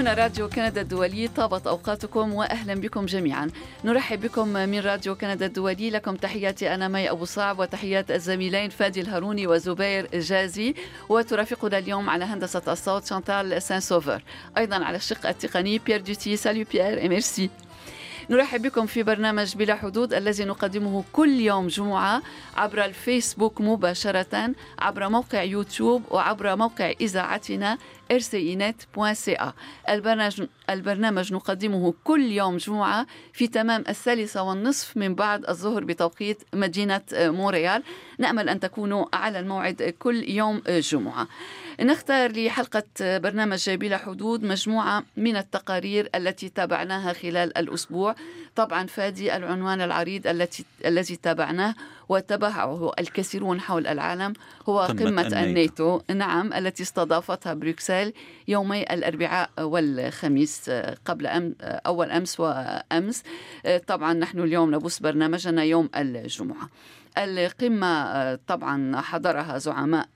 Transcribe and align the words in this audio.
هنا 0.00 0.14
راديو 0.14 0.48
كندا 0.48 0.80
الدولي 0.80 1.28
طابت 1.28 1.66
أوقاتكم 1.66 2.34
وأهلا 2.34 2.74
بكم 2.74 3.06
جميعا. 3.06 3.50
نرحب 3.84 4.20
بكم 4.20 4.48
من 4.48 4.80
راديو 4.80 5.14
كندا 5.14 5.46
الدولي. 5.46 5.90
لكم 5.90 6.16
تحياتي 6.16 6.74
أنا 6.74 6.88
مي 6.88 7.10
أبو 7.10 7.24
صعب 7.24 7.58
وتحيات 7.58 8.10
الزميلين 8.10 8.70
فادي 8.70 9.00
الهاروني 9.00 9.46
وزبير 9.46 10.08
جازي. 10.12 10.74
وترافقنا 11.08 11.78
اليوم 11.78 12.10
على 12.10 12.24
هندسة 12.24 12.62
الصوت 12.68 13.06
شانتال 13.06 13.62
سان 13.62 13.80
سوفر 13.80 14.22
أيضا 14.58 14.84
على 14.84 14.96
الشق 14.96 15.26
التقني 15.26 15.78
بيير 15.78 16.00
دوتي 16.00 16.36
ساليو 16.36 16.66
بيير 16.72 17.08
ميرسي 17.08 17.50
نرحب 18.30 18.62
بكم 18.62 18.86
في 18.86 19.02
برنامج 19.02 19.56
بلا 19.56 19.74
حدود 19.74 20.14
الذي 20.14 20.44
نقدمه 20.44 21.04
كل 21.12 21.40
يوم 21.40 21.66
جمعة 21.66 22.22
عبر 22.56 22.84
الفيسبوك 22.84 23.60
مباشرة 23.60 24.54
عبر 24.78 25.08
موقع 25.08 25.42
يوتيوب 25.42 26.02
وعبر 26.10 26.56
موقع 26.56 26.92
إذاعتنا 27.00 27.78
rcinet.ca 28.12 29.52
البرنامج, 29.88 30.42
البرنامج 30.70 31.32
نقدمه 31.32 31.94
كل 32.04 32.20
يوم 32.20 32.56
جمعة 32.56 33.06
في 33.32 33.46
تمام 33.46 33.84
الثالثة 33.88 34.42
والنصف 34.42 34.96
من 34.96 35.14
بعد 35.14 35.44
الظهر 35.48 35.84
بتوقيت 35.84 36.42
مدينة 36.54 37.02
مونريال. 37.12 37.82
نأمل 38.18 38.48
أن 38.48 38.60
تكونوا 38.60 39.06
على 39.12 39.38
الموعد 39.40 39.94
كل 39.98 40.24
يوم 40.30 40.62
جمعة. 40.68 41.28
نختار 41.82 42.32
لحلقة 42.32 42.84
برنامج 43.00 43.70
بلا 43.70 43.96
حدود 43.96 44.44
مجموعة 44.44 45.04
من 45.16 45.36
التقارير 45.36 46.08
التي 46.14 46.48
تابعناها 46.48 47.12
خلال 47.12 47.58
الأسبوع. 47.58 48.14
طبعا 48.56 48.86
فادي 48.86 49.36
العنوان 49.36 49.80
العريض 49.80 50.26
التي 50.26 50.64
الذي 50.84 51.16
تابعناه 51.16 51.74
وتبعه 52.08 52.92
الكثيرون 52.98 53.60
حول 53.60 53.86
العالم 53.86 54.32
هو 54.68 54.80
قمة, 54.80 55.04
قمة 55.04 55.26
الناتو. 55.26 55.42
الناتو 55.44 56.00
نعم 56.14 56.52
التي 56.52 56.82
استضافتها 56.82 57.54
بروكسل 57.54 58.12
يومي 58.48 58.82
الأربعاء 58.82 59.50
والخميس 59.58 60.70
قبل 61.04 61.26
أم 61.26 61.54
أول 61.62 62.10
أمس 62.10 62.40
وأمس. 62.40 63.22
طبعا 63.86 64.12
نحن 64.12 64.40
اليوم 64.40 64.74
نبث 64.74 64.98
برنامجنا 64.98 65.64
يوم 65.64 65.90
الجمعة. 65.96 66.68
القمة 67.18 68.34
طبعا 68.34 69.00
حضرها 69.00 69.58
زعماء 69.58 70.08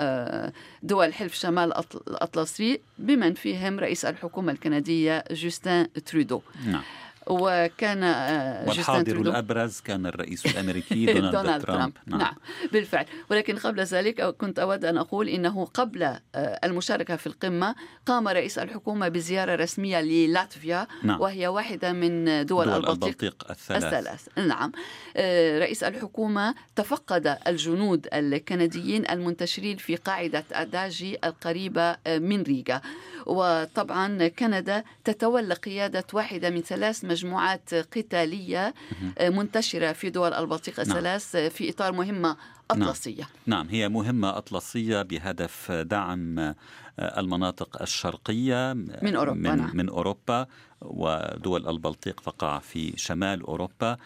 دول 0.82 1.14
حلف 1.14 1.34
شمال 1.34 1.72
الأطلسي 2.08 2.80
بمن 2.98 3.34
فيهم 3.34 3.80
رئيس 3.80 4.04
الحكومة 4.04 4.52
الكندية 4.52 5.24
جوستين 5.30 5.92
ترودو 5.92 6.40
نعم. 6.66 6.82
وكان 7.26 8.02
آه، 8.02 8.68
والحاضر 8.68 9.16
الأبرز 9.16 9.80
كان 9.80 10.06
الرئيس 10.06 10.46
الأمريكي 10.46 11.06
دونالد, 11.14 11.32
دونالد 11.32 11.62
ترامب, 11.62 11.66
ترامب. 11.66 11.92
نعم. 12.06 12.20
نعم 12.20 12.34
بالفعل 12.72 13.06
ولكن 13.30 13.58
قبل 13.58 13.80
ذلك 13.80 14.22
كنت 14.22 14.58
أود 14.58 14.84
أن 14.84 14.98
أقول 14.98 15.28
إنه 15.28 15.64
قبل 15.64 16.02
آه، 16.02 16.20
المشاركة 16.64 17.16
في 17.16 17.26
القمة 17.26 17.74
قام 18.06 18.28
رئيس 18.28 18.58
الحكومة 18.58 19.08
بزيارة 19.08 19.54
رسمية 19.54 20.00
للاتفيا 20.00 20.86
نعم. 21.02 21.20
وهي 21.20 21.46
واحدة 21.46 21.92
من 21.92 22.24
دول, 22.24 22.44
دول 22.44 22.68
البلطيق, 22.68 23.04
البلطيق 23.04 23.50
الثلاث. 23.50 23.84
الثلاث 23.84 24.28
نعم 24.38 24.72
آه، 25.16 25.58
رئيس 25.58 25.84
الحكومة 25.84 26.54
تفقد 26.76 27.38
الجنود 27.46 28.06
الكنديين 28.12 29.10
المنتشرين 29.10 29.76
في 29.76 29.96
قاعدة 29.96 30.44
أداجي 30.52 31.18
القريبة 31.24 31.96
من 32.06 32.42
ريغا 32.42 32.80
وطبعا 33.26 34.28
كندا 34.28 34.84
تتولى 35.04 35.54
قيادة 35.54 36.04
واحدة 36.12 36.50
من 36.50 36.60
ثلاث 36.60 37.04
مجموعات 37.14 37.74
قتالية 37.74 38.74
آه، 39.18 39.28
منتشرة 39.30 39.92
في 39.92 40.10
دول 40.10 40.34
البلطيق 40.34 40.80
نعم. 40.80 40.88
الثلاث 40.88 41.36
نعم. 41.36 41.48
في 41.48 41.70
إطار 41.70 41.92
مهمة 41.92 42.36
أطلسية 42.70 43.22
نعم. 43.46 43.58
نعم 43.58 43.68
هي 43.68 43.88
مهمة 43.88 44.38
أطلسية 44.38 45.02
بهدف 45.02 45.72
دعم 45.72 46.38
آه، 46.38 46.54
المناطق 46.98 47.82
الشرقية 47.82 48.72
من 49.02 49.16
أوروبا 49.16 49.38
من, 49.38 49.56
نعم. 49.56 49.70
من 49.76 49.88
أوروبا 49.88 50.46
ودول 50.80 51.68
البلطيق 51.68 52.20
تقع 52.20 52.58
في 52.58 52.92
شمال 52.96 53.42
أوروبا 53.42 53.96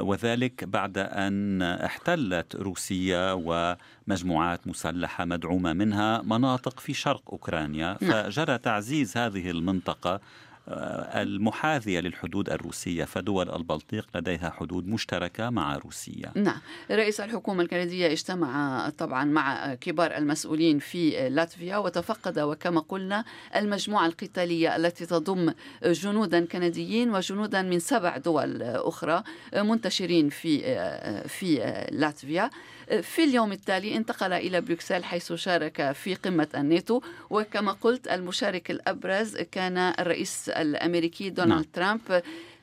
وذلك 0.00 0.64
بعد 0.64 0.98
أن 0.98 1.62
احتلت 1.62 2.56
روسيا 2.56 3.32
ومجموعات 3.32 4.66
مسلحة 4.66 5.24
مدعومة 5.24 5.72
منها 5.72 6.22
مناطق 6.22 6.80
في 6.80 6.94
شرق 6.94 7.22
أوكرانيا 7.32 7.98
نعم. 8.00 8.22
فجرى 8.22 8.58
تعزيز 8.58 9.16
هذه 9.16 9.50
المنطقة 9.50 10.14
آه، 10.14 10.20
المحاذية 10.68 12.00
للحدود 12.00 12.50
الروسية 12.50 13.04
فدول 13.04 13.50
البلطيق 13.50 14.08
لديها 14.14 14.50
حدود 14.50 14.88
مشتركة 14.88 15.50
مع 15.50 15.76
روسيا 15.76 16.32
نعم. 16.34 16.60
رئيس 16.90 17.20
الحكومة 17.20 17.62
الكندية 17.62 18.12
اجتمع 18.12 18.88
طبعا 18.98 19.24
مع 19.24 19.74
كبار 19.74 20.16
المسؤولين 20.16 20.78
في 20.78 21.28
لاتفيا 21.28 21.76
وتفقد 21.76 22.38
وكما 22.38 22.80
قلنا 22.80 23.24
المجموعة 23.56 24.06
القتالية 24.06 24.76
التي 24.76 25.06
تضم 25.06 25.52
جنودا 25.84 26.44
كنديين 26.44 27.14
وجنودا 27.14 27.62
من 27.62 27.78
سبع 27.78 28.16
دول 28.16 28.62
أخرى 28.62 29.22
منتشرين 29.54 30.28
في 30.28 30.58
في 31.28 31.56
لاتفيا. 31.92 32.50
في 33.02 33.24
اليوم 33.24 33.52
التالي 33.52 33.96
انتقل 33.96 34.32
إلى 34.32 34.60
بروكسل 34.60 35.04
حيث 35.04 35.32
شارك 35.32 35.92
في 35.92 36.14
قمة 36.14 36.48
الناتو 36.54 37.00
وكما 37.30 37.72
قلت 37.72 38.08
المشارك 38.08 38.70
الأبرز 38.70 39.36
كان 39.36 39.78
الرئيس 39.78 40.48
الأمريكي 40.48 41.30
دونالد 41.30 41.52
نعم. 41.52 41.64
ترامب 41.72 42.22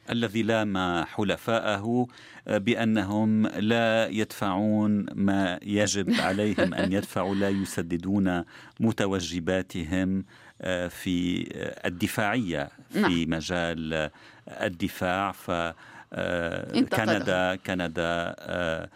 الذي 0.10 0.44
لام 0.44 1.04
حلفاءه 1.06 2.08
بأنهم 2.48 3.48
لا 3.48 4.08
يدفعون 4.08 5.06
ما 5.14 5.60
يجب 5.64 6.14
عليهم 6.28 6.74
أن 6.74 6.94
يدفعوا 6.94 7.36
لا 7.36 7.50
يسددون 7.50 8.44
متوجباتهم 8.80 10.26
آه، 10.62 10.88
في 10.88 11.48
الدفاعية 11.86 12.70
في 12.90 13.00
نعم. 13.00 13.30
مجال 13.30 14.10
الدفاع 14.48 15.32
ف 15.32 15.52
آه، 16.14 16.82
كندا 16.82 17.56
كندا 17.56 18.36
آه، 18.40 18.90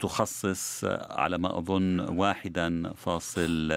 تخصص 0.00 0.84
على 1.10 1.38
ما 1.38 1.58
أظن 1.58 2.00
واحدا 2.00 2.92
فاصل 2.92 3.68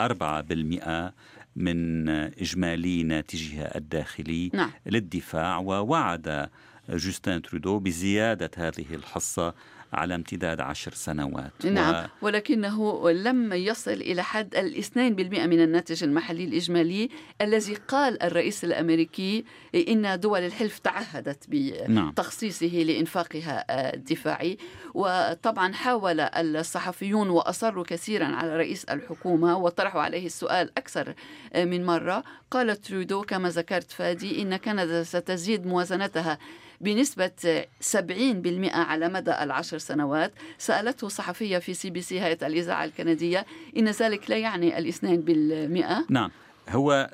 أربعة 0.00 0.40
بالمئة 0.40 1.12
من 1.56 2.08
إجمالي 2.08 3.02
ناتجها 3.02 3.76
الداخلي 3.76 4.50
نعم. 4.54 4.70
للدفاع 4.86 5.58
ووعد 5.58 6.48
جوستين 6.88 7.42
ترودو 7.42 7.78
بزيادة 7.78 8.50
هذه 8.56 8.94
الحصة 8.94 9.54
على 9.96 10.14
امتداد 10.14 10.60
عشر 10.60 10.92
سنوات. 10.94 11.66
نعم 11.66 11.94
و... 12.04 12.26
ولكنه 12.26 13.10
لم 13.10 13.52
يصل 13.52 13.90
إلى 13.90 14.22
حد 14.22 14.54
الاثنين 14.54 15.14
بالمئة 15.14 15.46
من 15.46 15.62
الناتج 15.62 16.04
المحلي 16.04 16.44
الإجمالي 16.44 17.10
الذي 17.40 17.74
قال 17.74 18.22
الرئيس 18.22 18.64
الأمريكي 18.64 19.44
إن 19.88 20.20
دول 20.20 20.40
الحلف 20.40 20.78
تعهدت 20.78 21.44
بتخصيصه 21.48 22.76
نعم. 22.76 22.86
لإنفاقها 22.86 23.64
الدفاعي. 23.94 24.58
وطبعا 24.94 25.72
حاول 25.72 26.20
الصحفيون 26.20 27.28
وأصروا 27.30 27.84
كثيرا 27.84 28.24
على 28.24 28.56
رئيس 28.56 28.84
الحكومة 28.84 29.56
وطرحوا 29.56 30.00
عليه 30.00 30.26
السؤال 30.26 30.70
أكثر 30.78 31.14
من 31.56 31.86
مرة. 31.86 32.24
قال 32.50 32.80
ترودو 32.80 33.22
كما 33.22 33.48
ذكرت 33.48 33.90
فادي 33.90 34.42
إن 34.42 34.56
كندا 34.56 35.02
ستزيد 35.02 35.66
موازنتها 35.66 36.38
بنسبة 36.80 37.64
70% 37.80 38.74
على 38.74 39.08
مدى 39.08 39.30
العشر 39.30 39.78
سنوات. 39.78 40.32
سألته 40.58 41.08
صحفية 41.08 41.58
في 41.58 41.74
CBC 41.74 42.20
هيئة 42.20 42.46
الإذاعة 42.46 42.84
الكندية 42.84 43.46
إن 43.76 43.88
ذلك 43.88 44.30
لا 44.30 44.36
يعني 44.36 44.78
الاثنين 44.78 45.20
بالمئة. 45.20 46.06
نعم. 46.10 46.30
هو 46.68 47.10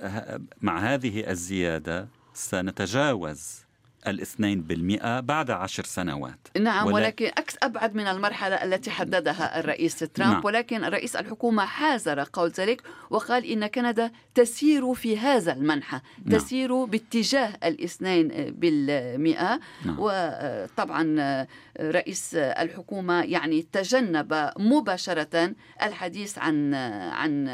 مع 0.60 0.78
هذه 0.78 1.30
الزيادة 1.30 2.08
سنتجاوز 2.34 3.62
الاثنين 4.06 4.62
بالمئة 4.62 5.20
بعد 5.20 5.50
عشر 5.50 5.84
سنوات 5.84 6.48
نعم. 6.60 6.92
ولكن 6.92 7.26
أكس 7.26 7.56
أبعد 7.62 7.94
من 7.94 8.06
المرحلة 8.06 8.56
التي 8.56 8.90
حددها 8.90 9.60
الرئيس 9.60 9.98
ترامب 9.98 10.32
نعم. 10.32 10.44
ولكن 10.44 10.84
رئيس 10.84 11.16
الحكومة 11.16 11.64
حازر 11.64 12.26
قول 12.32 12.50
ذلك 12.50 12.82
وقال 13.10 13.44
إن 13.44 13.66
كندا 13.66 14.10
تسير 14.34 14.94
في 14.94 15.18
هذا 15.18 15.52
المنحى 15.52 16.00
نعم. 16.24 16.38
تسير 16.38 16.84
باتجاه 16.84 17.52
الاثنين 17.64 18.28
بالمئة 18.28 19.60
نعم. 19.84 19.96
وطبعا 19.98 21.46
رئيس 21.80 22.34
الحكومة 22.34 23.22
يعني 23.22 23.66
تجنب 23.72 24.50
مباشرة 24.58 25.54
الحديث 25.82 26.38
عن 26.38 26.74
عن 26.74 27.48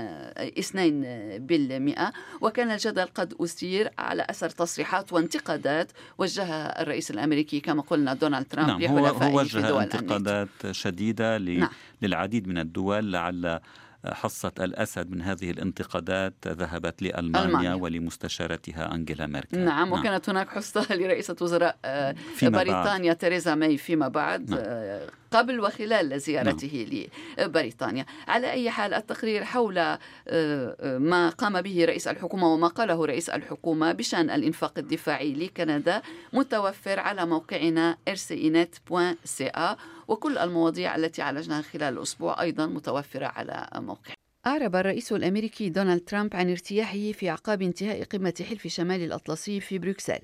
اثنين 0.59 1.01
بالمئة 1.47 2.13
وكان 2.41 2.71
الجدل 2.71 3.05
قد 3.05 3.35
أثير 3.41 3.91
على 3.99 4.27
أثر 4.31 4.51
تصريحات 4.51 5.13
وانتقادات 5.13 5.93
وجه 6.19 6.38
وجه 6.39 6.55
الرئيس 6.83 7.11
الأمريكي 7.11 7.61
كما 7.61 7.83
قلنا 7.83 8.15
دونالد 8.15 8.47
ترامب 8.47 8.81
نعم 8.83 8.99
هو, 8.99 9.07
هو 9.07 9.39
وجه 9.39 9.83
انتقادات 9.83 10.49
شديدة 10.71 11.39
ل... 11.39 11.59
نعم. 11.59 11.69
للعديد 12.03 12.49
من 12.49 12.59
الدول 12.59 13.13
لعل 13.13 13.61
حصة 14.07 14.53
الأسد 14.61 15.11
من 15.11 15.23
هذه 15.23 15.51
الانتقادات 15.51 16.35
ذهبت 16.47 17.03
لألمانيا 17.03 17.49
ألمانيا. 17.49 17.75
ولمستشارتها 17.75 18.95
أنجيلا 18.95 19.27
ميركل 19.27 19.59
نعم, 19.59 19.67
نعم 19.67 19.93
وكانت 19.93 20.29
هناك 20.29 20.49
حصة 20.49 20.87
لرئيسة 20.95 21.37
وزراء 21.41 21.77
آه، 21.85 22.15
بريطانيا 22.43 23.13
بعد. 23.13 23.17
تيريزا 23.17 23.55
ماي 23.55 23.77
فيما 23.77 24.09
بعد 24.09 24.51
نعم. 24.51 24.61
آه، 24.63 25.09
قبل 25.31 25.61
وخلال 25.61 26.21
زيارته 26.21 26.87
نعم. 26.91 27.47
لبريطانيا 27.47 28.07
على 28.29 28.51
أي 28.51 28.71
حال 28.71 28.95
التقرير 28.95 29.45
حول 29.45 29.79
آه، 29.79 30.99
ما 30.99 31.29
قام 31.29 31.63
به 31.63 31.85
رئيس 31.85 32.09
الحكومة 32.09 32.55
وما 32.55 32.69
قاله 32.69 33.05
رئيس 33.05 33.31
الحكومة 33.31 33.93
بشأن 33.93 34.31
الإنفاق 34.31 34.79
الدفاعي 34.79 35.35
لكندا 35.35 36.03
متوفر 36.33 37.01
على 37.01 37.27
موقعنا 37.27 37.97
rcinet.ca 38.11 39.77
وكل 40.09 40.39
المواضيع 40.39 40.97
التي 40.97 41.23
عالجناها 41.23 41.63
خلال 41.63 41.95
الأسبوع 41.95 42.43
أيضا 42.43 42.67
متوفرة 42.67 43.27
على 43.27 43.69
موقع. 43.75 44.15
أعرب 44.47 44.77
الرئيس 44.77 45.13
الأمريكي 45.13 45.69
دونالد 45.69 46.01
ترامب 46.01 46.37
عن 46.37 46.51
ارتياحه 46.51 47.13
في 47.13 47.31
أعقاب 47.31 47.63
انتهاء 47.63 48.05
قمة 48.05 48.35
حلف 48.49 48.67
شمال 48.67 49.05
الأطلسي 49.05 49.61
في 49.61 49.79
بروكسل. 49.79 50.19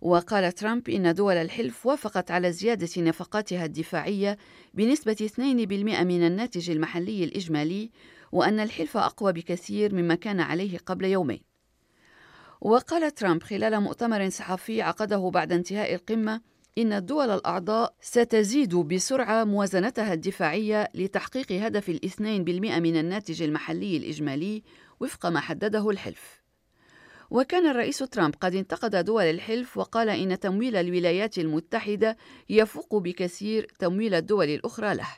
وقال 0.00 0.52
ترامب 0.52 0.88
إن 0.88 1.14
دول 1.14 1.34
الحلف 1.34 1.86
وافقت 1.86 2.30
على 2.30 2.52
زيادة 2.52 3.02
نفقاتها 3.02 3.64
الدفاعية 3.64 4.38
بنسبة 4.74 5.16
2% 5.36 5.40
من 6.04 6.26
الناتج 6.26 6.70
المحلي 6.70 7.24
الإجمالي 7.24 7.90
وأن 8.32 8.60
الحلف 8.60 8.96
أقوى 8.96 9.32
بكثير 9.32 9.94
مما 9.94 10.14
كان 10.14 10.40
عليه 10.40 10.78
قبل 10.78 11.04
يومين. 11.04 11.40
وقال 12.60 13.14
ترامب 13.14 13.42
خلال 13.42 13.80
مؤتمر 13.80 14.28
صحفي 14.28 14.82
عقده 14.82 15.30
بعد 15.34 15.52
انتهاء 15.52 15.94
القمة 15.94 16.40
إن 16.78 16.92
الدول 16.92 17.30
الأعضاء 17.30 17.94
ستزيد 18.00 18.74
بسرعة 18.74 19.44
موازنتها 19.44 20.12
الدفاعية 20.12 20.88
لتحقيق 20.94 21.52
هدف 21.52 21.88
الاثنين 21.88 22.44
بالمئة 22.44 22.80
من 22.80 22.96
الناتج 22.96 23.42
المحلي 23.42 23.96
الإجمالي 23.96 24.62
وفق 25.00 25.26
ما 25.26 25.40
حدده 25.40 25.90
الحلف. 25.90 26.42
وكان 27.30 27.66
الرئيس 27.66 27.98
ترامب 27.98 28.34
قد 28.40 28.54
انتقد 28.54 29.04
دول 29.04 29.22
الحلف 29.22 29.76
وقال 29.76 30.08
إن 30.08 30.38
تمويل 30.40 30.76
الولايات 30.76 31.38
المتحدة 31.38 32.16
يفوق 32.48 32.96
بكثير 32.96 33.66
تمويل 33.78 34.14
الدول 34.14 34.48
الأخرى 34.48 34.94
له. 34.94 35.08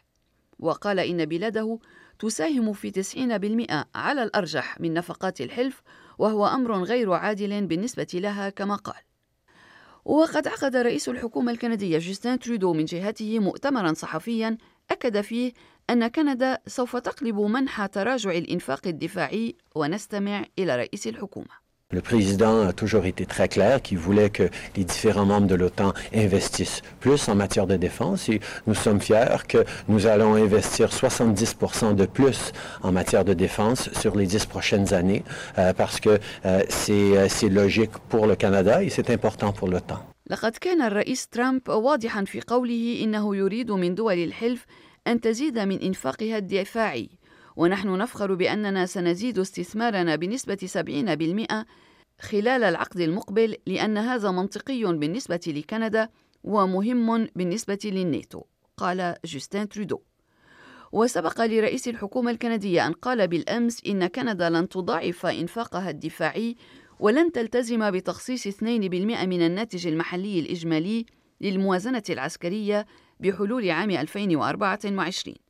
وقال 0.58 0.98
إن 0.98 1.24
بلاده 1.24 1.78
تساهم 2.18 2.72
في 2.72 2.90
90% 2.90 3.86
على 3.94 4.22
الأرجح 4.22 4.80
من 4.80 4.94
نفقات 4.94 5.40
الحلف 5.40 5.82
وهو 6.18 6.46
أمر 6.46 6.82
غير 6.82 7.12
عادل 7.12 7.66
بالنسبة 7.66 8.08
لها 8.14 8.50
كما 8.50 8.74
قال. 8.74 9.09
وقد 10.10 10.48
عقد 10.48 10.76
رئيس 10.76 11.08
الحكومة 11.08 11.52
الكندية 11.52 11.98
جوستين 11.98 12.38
ترودو 12.38 12.72
من 12.72 12.84
جهته 12.84 13.38
مؤتمرا 13.38 13.92
صحفيا 13.92 14.58
أكد 14.90 15.20
فيه 15.20 15.52
أن 15.90 16.08
كندا 16.08 16.58
سوف 16.66 16.96
تقلب 16.96 17.40
منح 17.40 17.86
تراجع 17.86 18.30
الإنفاق 18.30 18.86
الدفاعي 18.86 19.56
ونستمع 19.74 20.44
إلى 20.58 20.76
رئيس 20.76 21.06
الحكومة. 21.06 21.69
Le 21.91 22.01
président 22.01 22.67
a 22.67 22.73
toujours 22.73 23.05
été 23.05 23.27
très 23.27 23.47
clair 23.47 23.79
qu'il 23.79 23.99
voulait 23.99 24.31
que 24.31 24.49
les 24.75 24.83
différents 24.83 25.27
membres 25.27 25.45
de 25.45 25.53
l'OTAN 25.53 25.93
investissent 26.15 26.81
plus 26.99 27.29
en 27.29 27.35
matière 27.35 27.67
de 27.67 27.77
défense 27.77 28.27
et 28.27 28.41
nous 28.65 28.73
sommes 28.73 28.99
fiers 28.99 29.43
que 29.47 29.63
nous 29.87 30.07
allons 30.07 30.33
investir 30.33 30.89
70% 30.89 31.93
de 31.93 32.07
plus 32.07 32.53
en 32.81 32.91
matière 32.91 33.23
de 33.23 33.35
défense 33.35 33.89
sur 33.93 34.15
les 34.17 34.25
dix 34.25 34.45
prochaines 34.47 34.95
années 34.95 35.23
euh, 35.59 35.73
parce 35.73 35.99
que 35.99 36.09
euh, 36.09 36.63
euh, 36.89 37.27
c'est 37.29 37.49
logique 37.49 37.95
pour 38.09 38.25
le 38.25 38.35
Canada 38.35 38.83
et 38.83 38.89
c'est 38.89 39.11
important 39.11 39.53
pour 39.53 39.67
l'OTAN. 39.67 39.99
لقد 40.29 40.51
كان 40.61 40.81
الرئيس 40.81 41.27
ترامب 41.27 41.69
واضحا 41.69 42.23
في 42.23 42.41
قوله 42.41 42.99
انه 43.03 43.35
يريد 43.35 43.71
من 43.71 43.95
دول 43.95 44.23
الحلف 44.23 44.65
ان 45.07 45.21
تزيد 45.21 45.59
من 45.59 45.81
انفاقها 45.81 46.37
الدفاعي 46.37 47.09
ونحن 47.60 47.98
نفخر 47.98 48.34
بأننا 48.34 48.86
سنزيد 48.86 49.38
استثمارنا 49.38 50.16
بنسبة 50.16 50.56
70% 50.56 51.66
خلال 52.20 52.64
العقد 52.64 53.00
المقبل 53.00 53.56
لأن 53.66 53.98
هذا 53.98 54.30
منطقي 54.30 54.84
بالنسبة 54.84 55.40
لكندا 55.46 56.08
ومهم 56.44 57.28
بالنسبة 57.36 57.78
للناتو 57.84 58.42
قال 58.76 59.14
جوستين 59.24 59.68
ترودو. 59.68 60.00
وسبق 60.92 61.40
لرئيس 61.40 61.88
الحكومة 61.88 62.30
الكندية 62.30 62.86
أن 62.86 62.92
قال 62.92 63.28
بالأمس 63.28 63.80
إن 63.86 64.06
كندا 64.06 64.50
لن 64.50 64.68
تضاعف 64.68 65.26
إنفاقها 65.26 65.90
الدفاعي 65.90 66.56
ولن 67.00 67.32
تلتزم 67.32 67.90
بتخصيص 67.90 68.48
2% 68.48 68.62
من 68.62 69.42
الناتج 69.42 69.86
المحلي 69.86 70.40
الإجمالي 70.40 71.06
للموازنة 71.40 72.02
العسكرية 72.10 72.86
بحلول 73.20 73.70
عام 73.70 73.90
2024 73.90 75.49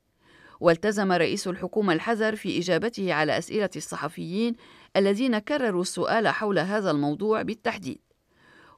والتزم 0.61 1.13
رئيس 1.13 1.49
الحكومة 1.49 1.93
الحذر 1.93 2.37
في 2.37 2.59
إجابته 2.59 3.13
على 3.13 3.39
أسئلة 3.39 3.71
الصحفيين 3.77 4.55
الذين 4.97 5.39
كرروا 5.39 5.83
السؤال 5.83 6.29
حول 6.29 6.59
هذا 6.59 6.91
الموضوع 6.91 7.43
بالتحديد. 7.43 8.01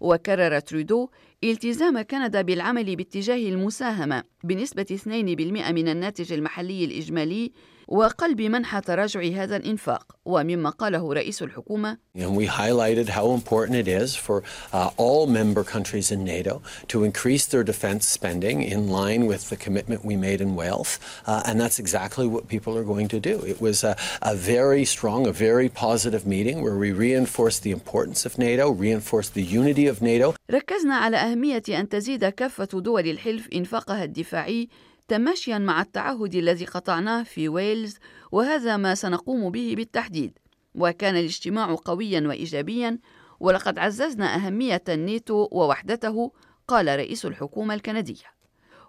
وكرر 0.01 0.61
ترودو 0.61 1.09
التزام 1.45 2.03
كندا 2.03 2.43
بالعمل 2.43 2.97
باتجاه 2.97 3.37
المساهمة 3.37 4.23
بنسبة 4.45 4.99
2% 5.05 5.09
من 5.09 5.89
الناتج 5.89 6.33
المحلي 6.33 6.85
الإجمالي 6.85 7.53
وقلب 7.89 8.41
منح 8.41 8.79
تراجع 8.79 9.21
هذا 9.23 9.57
الإنفاق 9.57 10.17
ومما 10.25 10.71
قاله 10.71 11.13
رئيس 11.13 11.43
الحكومة 11.43 11.99
And 12.15 12.37
we 12.37 12.47
highlighted 12.47 13.09
how 13.09 13.33
important 13.33 13.77
it 13.77 13.89
is 13.89 14.15
for 14.15 14.43
uh, 14.73 14.91
all 14.97 15.27
member 15.27 15.65
countries 15.65 16.11
in 16.11 16.25
NATO 16.25 16.63
to 16.89 17.05
increase 17.05 17.45
their 17.47 17.65
defense 17.65 18.07
spending 18.07 18.63
in 18.63 18.89
line 18.89 19.27
with 19.27 19.51
the 19.51 19.57
commitment 19.57 20.05
we 20.05 20.17
made 20.17 20.41
in 20.41 20.55
Wales 20.55 21.01
uh, 21.27 21.43
and 21.47 21.61
that's 21.61 21.79
exactly 21.79 22.27
what 22.27 22.49
people 22.49 22.73
are 22.79 22.85
going 22.85 23.09
to 23.09 23.21
do. 23.21 23.35
It 23.53 23.61
was 23.61 23.83
a, 23.85 23.97
a 24.23 24.35
very 24.37 24.85
strong, 24.85 25.27
a 25.27 25.33
very 25.33 25.69
positive 25.69 26.25
meeting 26.27 26.63
where 26.63 26.77
we 26.85 26.93
reinforced 26.93 27.63
the 27.63 27.73
importance 27.73 28.25
of 28.25 28.39
NATO, 28.39 28.71
reinforced 28.71 29.35
the 29.35 29.43
unity 29.43 29.87
of 29.87 30.01
NATO. 30.01 30.35
ركزنا 30.51 30.95
على 30.95 31.32
أهمية 31.33 31.63
أن 31.69 31.89
تزيد 31.89 32.25
كافة 32.25 32.69
دول 32.81 33.09
الحلف 33.09 33.49
إنفاقها 33.55 34.05
الدفاعي 34.05 34.69
تماشيا 35.09 35.59
مع 35.59 35.81
التعهد 35.81 36.35
الذي 36.35 36.65
قطعناه 36.65 37.23
في 37.23 37.49
ويلز 37.49 37.97
وهذا 38.33 38.77
ما 38.77 38.95
سنقوم 38.95 39.51
به 39.51 39.75
بالتحديد. 39.77 40.39
وكان 40.75 41.17
الاجتماع 41.17 41.75
قويا 41.75 42.21
وايجابيا 42.21 42.99
ولقد 43.41 43.79
عززنا 43.79 44.35
أهمية 44.35 44.83
الناتو 44.89 45.49
ووحدته 45.53 46.33
قال 46.69 46.87
رئيس 46.87 47.27
الحكومة 47.27 47.75
الكندية. 47.75 48.42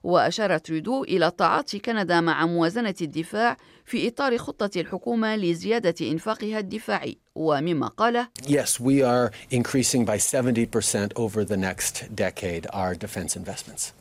وأشار 0.03 0.57
تريدو 0.57 1.03
إلى 1.03 1.31
تعاطي 1.31 1.79
كندا 1.79 2.21
مع 2.21 2.45
موازنة 2.45 2.95
الدفاع 3.01 3.57
في 3.85 4.07
إطار 4.07 4.37
خطة 4.37 4.81
الحكومة 4.81 5.35
لزيادة 5.35 5.95
إنفاقها 6.11 6.59
الدفاعي. 6.59 7.17
ومما 7.35 7.87
قال 7.87 8.27
Yes, 8.43 8.79
we 8.79 9.01
are 9.01 9.31
increasing 9.51 10.05
by 10.05 10.17
70% 10.17 11.13
over 11.15 11.43
the 11.45 11.57
next 11.57 12.15
decade 12.15 12.67
our 12.73 12.93
defense 12.95 13.35
investments. 13.35 13.93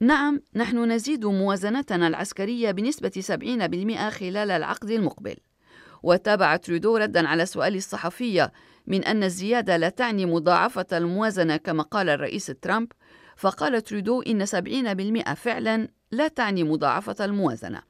نعم 0.00 0.42
نحن 0.54 0.92
نزيد 0.92 1.24
موازنتنا 1.26 2.06
العسكرية 2.06 2.70
بنسبة 2.70 3.10
70% 3.10 4.10
خلال 4.10 4.50
العقد 4.50 4.90
المقبل. 4.90 5.36
وتابع 6.06 6.56
ترودو 6.56 6.96
ردا 6.96 7.28
على 7.28 7.46
سؤال 7.46 7.76
الصحفية 7.76 8.52
من 8.86 9.04
أن 9.04 9.24
الزيادة 9.24 9.76
لا 9.76 9.88
تعني 9.88 10.26
مضاعفة 10.26 10.86
الموازنة 10.92 11.56
كما 11.56 11.82
قال 11.82 12.08
الرئيس 12.08 12.46
ترامب، 12.46 12.92
فقال 13.36 13.82
ترودو 13.82 14.22
إن 14.22 14.46
70% 14.46 15.34
فعلا 15.34 15.88
لا 16.10 16.28
تعني 16.28 16.64
مضاعفة 16.64 17.24
الموازنة. 17.24 17.82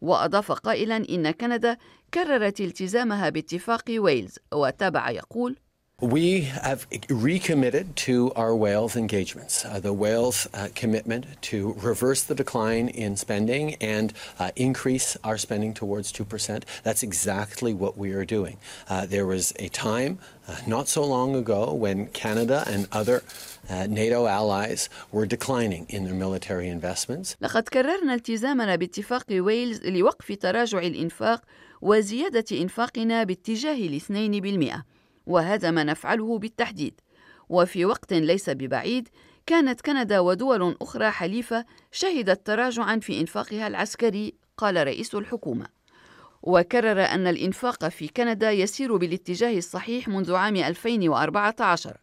وأضاف 0.00 0.52
قائلا 0.52 0.96
إن 0.96 1.30
كندا 1.30 1.76
كررت 2.14 2.60
التزامها 2.60 3.28
باتفاق 3.28 3.84
ويلز 3.88 4.38
وتابع 4.54 5.10
يقول 5.10 5.56
We 6.01 6.41
have 6.41 6.85
recommitted 7.09 7.95
to 8.05 8.31
our 8.35 8.55
Wales 8.55 8.95
engagements. 8.95 9.65
Uh, 9.65 9.79
the 9.79 9.93
Wales 9.93 10.47
uh, 10.53 10.67
commitment 10.75 11.25
to 11.49 11.73
reverse 11.81 12.21
the 12.21 12.35
decline 12.35 12.87
in 12.89 13.17
spending 13.17 13.73
and 13.95 14.13
uh, 14.37 14.51
increase 14.55 15.17
our 15.23 15.39
spending 15.39 15.73
towards 15.73 16.13
2%. 16.13 16.61
That's 16.83 17.01
exactly 17.01 17.73
what 17.73 17.97
we 17.97 18.11
are 18.11 18.25
doing. 18.25 18.57
Uh, 18.87 19.07
there 19.07 19.25
was 19.25 19.53
a 19.57 19.69
time 19.69 20.19
uh, 20.47 20.57
not 20.67 20.87
so 20.87 21.03
long 21.03 21.35
ago 21.35 21.73
when 21.73 22.05
Canada 22.09 22.63
and 22.67 22.87
other 22.91 23.23
uh, 23.67 23.87
NATO 23.87 24.27
allies 24.27 24.89
were 25.11 25.25
declining 25.25 25.87
in 25.89 26.05
their 26.05 26.13
military 26.13 26.69
investments. 26.69 27.35
لقد 27.41 27.63
كررنا 27.69 28.13
التزامنا 28.13 28.75
باتفاق 28.75 29.25
ويلز 29.31 29.81
لوقف 29.85 30.31
تراجع 30.31 30.79
الإنفاق 30.79 31.41
وزيادة 31.81 32.45
إنفاقنا 32.51 33.23
باتجاه 33.23 33.87
الاثنين 33.87 34.41
بالمئة. 34.41 34.90
وهذا 35.26 35.70
ما 35.70 35.84
نفعله 35.84 36.38
بالتحديد. 36.38 37.00
وفي 37.48 37.84
وقت 37.84 38.12
ليس 38.12 38.50
ببعيد 38.50 39.08
كانت 39.46 39.80
كندا 39.80 40.20
ودول 40.20 40.76
أخرى 40.82 41.10
حليفة 41.10 41.64
شهدت 41.92 42.46
تراجعا 42.46 42.96
في 42.96 43.20
إنفاقها 43.20 43.66
العسكري 43.66 44.34
قال 44.56 44.86
رئيس 44.86 45.14
الحكومة. 45.14 45.66
وكرر 46.42 47.00
أن 47.00 47.26
الإنفاق 47.26 47.88
في 47.88 48.08
كندا 48.08 48.50
يسير 48.50 48.96
بالاتجاه 48.96 49.58
الصحيح 49.58 50.08
منذ 50.08 50.34
عام 50.34 50.56
2014 50.56 51.96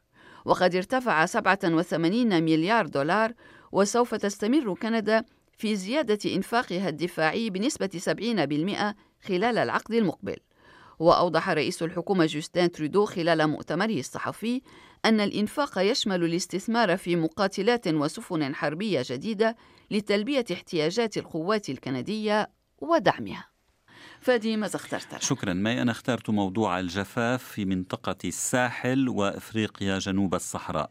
وقد 0.46 0.76
ارتفع 0.76 1.26
87 1.26 2.44
مليار 2.44 2.88
دولار 2.88 3.34
وسوف 3.72 4.16
تستمر 4.16 4.74
كندا 4.74 5.24
في 5.58 5.76
زيادة 5.76 6.36
إنفاقها 6.36 6.90
الدفاعي 6.90 7.50
بنسبة 7.50 7.90
70% 7.98 8.96
خلال 9.28 9.58
العقد 9.58 9.94
المقبل. 9.94 10.38
وأوضح 11.00 11.50
رئيس 11.50 11.84
الحكومة 11.84 12.26
جوستين 12.26 12.72
ترودو 12.72 13.06
خلال 13.06 13.48
مؤتمره 13.48 14.00
الصحفي 14.00 14.62
أن 15.06 15.22
الإنفاق 15.22 15.78
يشمل 15.78 16.24
الاستثمار 16.24 16.98
في 16.98 17.16
مقاتلات 17.16 17.88
وسفن 17.88 18.56
حربية 18.56 19.02
جديدة 19.06 19.56
لتلبية 19.92 20.46
احتياجات 20.54 21.18
القوات 21.18 21.70
الكندية 21.70 22.50
ودعمها. 22.78 23.59
فادي 24.22 24.58
ماذا 24.58 24.76
اخترت؟ 24.76 25.22
شكرا. 25.22 25.54
ماي 25.54 25.82
أنا 25.82 25.92
اخترت 25.92 26.30
موضوع 26.30 26.80
الجفاف 26.80 27.44
في 27.44 27.66
منطقة 27.66 28.16
الساحل 28.26 29.10
وإفريقيا 29.10 30.00
جنوب 30.00 30.36
الصحراء. 30.36 30.90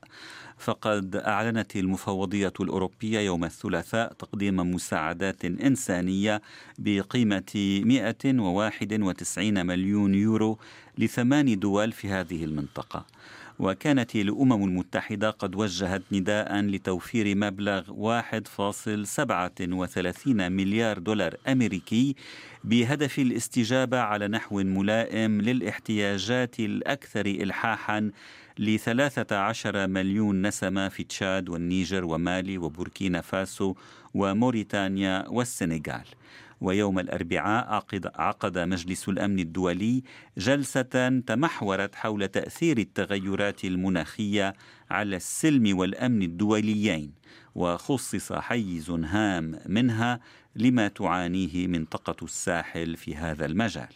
فقد 0.58 1.16
أعلنت 1.16 1.76
المفوضية 1.76 2.52
الأوروبية 2.60 3.20
يوم 3.20 3.44
الثلاثاء 3.44 4.12
تقديم 4.12 4.56
مساعدات 4.56 5.44
إنسانية 5.44 6.42
بقيمة 6.78 7.80
191 7.84 9.66
مليون 9.66 10.14
يورو 10.14 10.58
لثمان 10.98 11.58
دول 11.58 11.92
في 11.92 12.08
هذه 12.08 12.44
المنطقة. 12.44 13.06
وكانت 13.58 14.16
الأمم 14.16 14.64
المتحدة 14.64 15.30
قد 15.30 15.54
وجهت 15.54 16.02
نداء 16.12 16.60
لتوفير 16.60 17.36
مبلغ 17.36 17.82
1.37 18.20 20.28
مليار 20.28 20.98
دولار 20.98 21.36
أمريكي 21.48 22.14
بهدف 22.64 23.18
الاستجابة 23.18 24.00
على 24.00 24.28
نحو 24.28 24.62
ملائم 24.62 25.40
للاحتياجات 25.40 26.60
الأكثر 26.60 27.26
إلحاحا 27.26 28.10
لثلاثة 28.58 29.36
عشر 29.36 29.86
مليون 29.86 30.46
نسمة 30.46 30.88
في 30.88 31.04
تشاد 31.04 31.48
والنيجر 31.48 32.04
ومالي 32.04 32.58
وبوركينا 32.58 33.20
فاسو 33.20 33.74
وموريتانيا 34.14 35.28
والسنغال. 35.28 36.06
ويوم 36.60 36.98
الأربعاء 36.98 37.84
عقد, 38.14 38.58
مجلس 38.58 39.08
الأمن 39.08 39.38
الدولي 39.38 40.02
جلسة 40.38 41.20
تمحورت 41.26 41.94
حول 41.94 42.28
تأثير 42.28 42.78
التغيرات 42.78 43.64
المناخية 43.64 44.54
على 44.90 45.16
السلم 45.16 45.78
والأمن 45.78 46.22
الدوليين 46.22 47.12
وخصص 47.54 48.32
حيز 48.32 48.90
هام 48.90 49.58
منها 49.66 50.20
لما 50.56 50.88
تعانيه 50.88 51.66
منطقة 51.66 52.24
الساحل 52.24 52.96
في 52.96 53.16
هذا 53.16 53.46
المجال. 53.46 53.88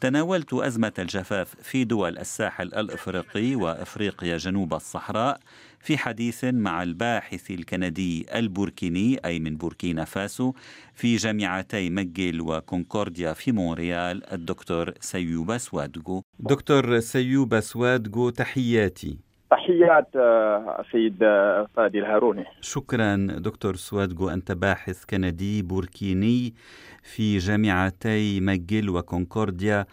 تناولت 0.00 0.54
أزمة 0.54 0.92
الجفاف 0.98 1.54
في 1.62 1.84
دول 1.84 2.18
الساحل 2.18 2.66
الإفريقي 2.66 3.54
وإفريقيا 3.54 4.36
جنوب 4.36 4.74
الصحراء 4.74 5.40
في 5.80 5.98
حديث 5.98 6.44
مع 6.44 6.82
الباحث 6.82 7.50
الكندي 7.50 8.26
البوركيني 8.38 9.20
أي 9.24 9.38
من 9.38 9.56
بوركينا 9.56 10.04
فاسو 10.04 10.52
في 10.94 11.16
جامعتي 11.16 11.90
ماجيل 11.90 12.40
وكونكورديا 12.40 13.32
في 13.32 13.52
مونريال 13.52 14.32
الدكتور 14.32 14.92
سيوبا 15.00 15.58
سوادغو 15.58 16.22
دكتور 16.38 16.98
سيوبا 16.98 17.60
سوادغو 17.60 18.30
تحياتي. 18.30 19.18
تحيات 19.50 20.08
آه، 20.16 20.84
سيد 20.92 21.22
آه، 21.22 21.66
فادي 21.76 21.98
الهاروني. 21.98 22.44
شكرا 22.60 23.16
دكتور 23.38 23.76
سوادغو 23.76 24.28
أنت 24.28 24.52
باحث 24.52 25.04
كندي 25.04 25.62
بوركيني 25.62 26.54
في 27.02 27.38
جامعتي 27.38 28.40
ماجيل 28.40 28.90
وكونكورديا 28.90 29.86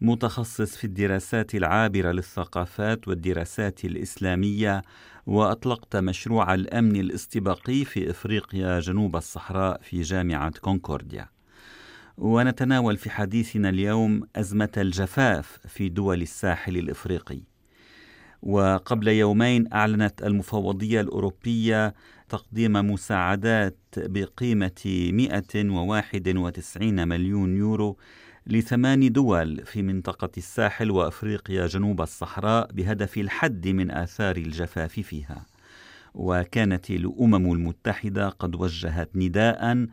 متخصص 0.00 0.76
في 0.76 0.84
الدراسات 0.84 1.54
العابرة 1.54 2.10
للثقافات 2.12 3.08
والدراسات 3.08 3.84
الإسلامية. 3.84 4.82
وأطلقت 5.30 5.96
مشروع 5.96 6.54
الأمن 6.54 6.96
الاستباقي 6.96 7.84
في 7.84 8.10
إفريقيا 8.10 8.80
جنوب 8.80 9.16
الصحراء 9.16 9.80
في 9.82 10.02
جامعة 10.02 10.50
كونكورديا. 10.60 11.28
ونتناول 12.18 12.96
في 12.96 13.10
حديثنا 13.10 13.68
اليوم 13.68 14.22
أزمة 14.36 14.72
الجفاف 14.76 15.58
في 15.68 15.88
دول 15.88 16.22
الساحل 16.22 16.76
الإفريقي. 16.76 17.40
وقبل 18.42 19.08
يومين 19.08 19.72
أعلنت 19.72 20.22
المفوضية 20.22 21.00
الأوروبية 21.00 21.94
تقديم 22.28 22.72
مساعدات 22.72 23.78
بقيمة 23.96 25.10
191 25.12 27.08
مليون 27.08 27.56
يورو 27.56 27.96
لثمان 28.50 29.12
دول 29.12 29.66
في 29.66 29.82
منطقة 29.82 30.30
الساحل 30.36 30.90
وأفريقيا 30.90 31.66
جنوب 31.66 32.00
الصحراء 32.00 32.72
بهدف 32.72 33.18
الحد 33.18 33.68
من 33.68 33.90
آثار 33.90 34.36
الجفاف 34.36 35.00
فيها. 35.00 35.46
وكانت 36.14 36.90
الأمم 36.90 37.52
المتحدة 37.52 38.28
قد 38.28 38.54
وجهت 38.54 39.10
نداء 39.14 39.86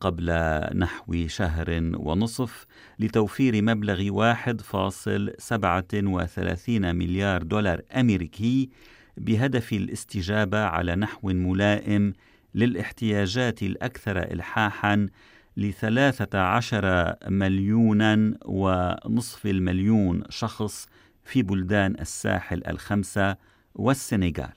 قبل 0.00 0.30
نحو 0.78 1.26
شهر 1.26 1.90
ونصف 1.94 2.66
لتوفير 2.98 3.62
مبلغ 3.62 4.34
1.37 4.34 6.70
مليار 6.70 7.42
دولار 7.42 7.82
أمريكي 7.96 8.70
بهدف 9.16 9.72
الاستجابة 9.72 10.64
على 10.64 10.96
نحو 10.96 11.28
ملائم 11.28 12.12
للاحتياجات 12.54 13.62
الأكثر 13.62 14.18
إلحاحا 14.18 15.08
لثلاثة 15.56 16.38
عشر 16.38 17.14
مليونا 17.28 18.38
ونصف 18.44 19.46
المليون 19.46 20.22
شخص 20.28 20.86
في 21.24 21.42
بلدان 21.42 21.96
الساحل 22.00 22.62
الخمسة 22.66 23.36
والسنغال. 23.74 24.56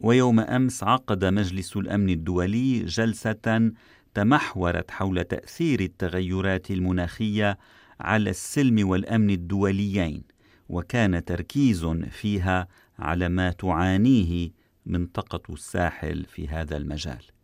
ويوم 0.00 0.40
أمس 0.40 0.84
عقد 0.84 1.24
مجلس 1.24 1.76
الأمن 1.76 2.10
الدولي 2.10 2.84
جلسة 2.84 3.70
تمحورت 4.14 4.90
حول 4.90 5.24
تأثير 5.24 5.80
التغيرات 5.80 6.70
المناخية 6.70 7.58
على 8.00 8.30
السلم 8.30 8.88
والأمن 8.88 9.30
الدوليين 9.30 10.22
وكان 10.68 11.24
تركيز 11.24 11.84
فيها 12.10 12.68
على 12.98 13.28
ما 13.28 13.50
تعانيه 13.50 14.50
منطقة 14.86 15.54
الساحل 15.54 16.24
في 16.24 16.48
هذا 16.48 16.76
المجال. 16.76 17.37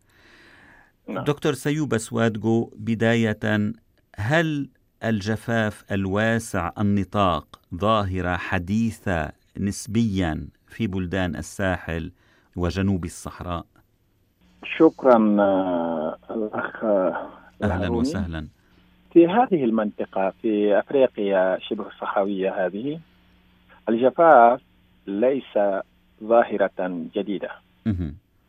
نعم. 1.08 1.24
دكتور 1.24 1.52
سيوب 1.52 1.96
سوادغو 1.96 2.72
بداية 2.76 3.72
هل 4.16 4.68
الجفاف 5.04 5.84
الواسع 5.92 6.70
النطاق 6.80 7.60
ظاهرة 7.74 8.36
حديثة 8.36 9.32
نسبيا 9.58 10.48
في 10.66 10.86
بلدان 10.86 11.36
الساحل 11.36 12.12
وجنوب 12.56 13.04
الصحراء؟ 13.04 13.64
شكرا 14.76 15.36
آه، 15.40 16.18
الأخ 16.30 16.84
أهلا 17.62 17.92
وسهلا. 17.92 18.48
في 19.12 19.26
هذه 19.26 19.64
المنطقة 19.64 20.32
في 20.42 20.78
أفريقيا 20.78 21.58
شبه 21.60 21.86
الصحراوية 21.86 22.66
هذه 22.66 23.00
الجفاف 23.88 24.60
ليس 25.06 25.58
ظاهرة 26.24 27.08
جديدة. 27.16 27.50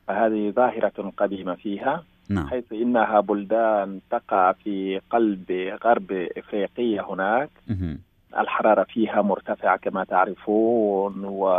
فهذه 0.08 0.52
ظاهرة 0.52 1.14
قديمة 1.18 1.56
فيها. 1.56 2.04
نعم. 2.30 2.48
حيث 2.48 2.74
إنها 2.74 3.20
بلدان 3.20 4.00
تقع 4.10 4.52
في 4.52 5.02
قلب 5.10 5.52
غرب 5.86 6.12
إفريقيا 6.38 7.02
هناك. 7.02 7.50
الحرارة 8.40 8.84
فيها 8.84 9.22
مرتفعة 9.22 9.78
كما 9.78 10.04
تعرفون 10.04 11.26
و 11.26 11.50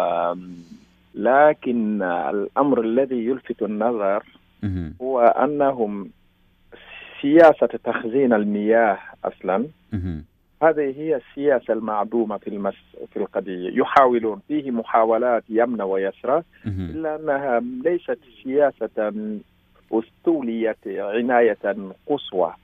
لكن 1.14 2.02
الأمر 2.02 2.80
الذي 2.80 3.26
يلفت 3.26 3.62
النظر 3.62 4.22
هو 5.02 5.20
أنهم 5.20 6.10
سياسة 7.22 7.66
تخزين 7.66 8.32
المياه 8.32 8.98
أصلا. 9.24 9.66
هذه 10.62 10.94
هي 10.96 11.16
السياسة 11.16 11.72
المعدومة 11.74 12.36
في 12.36 12.50
المس 12.50 12.74
في 13.12 13.16
القضية. 13.18 13.80
يحاولون 13.80 14.40
فيه 14.48 14.70
محاولات 14.70 15.44
يمنى 15.48 15.82
ويسرى 15.82 16.42
إلا 16.66 17.16
أنها 17.16 17.60
ليست 17.84 18.18
سياسة 18.42 19.12
استوليت 19.92 20.86
عناية 20.86 21.92
قصوى 22.06 22.54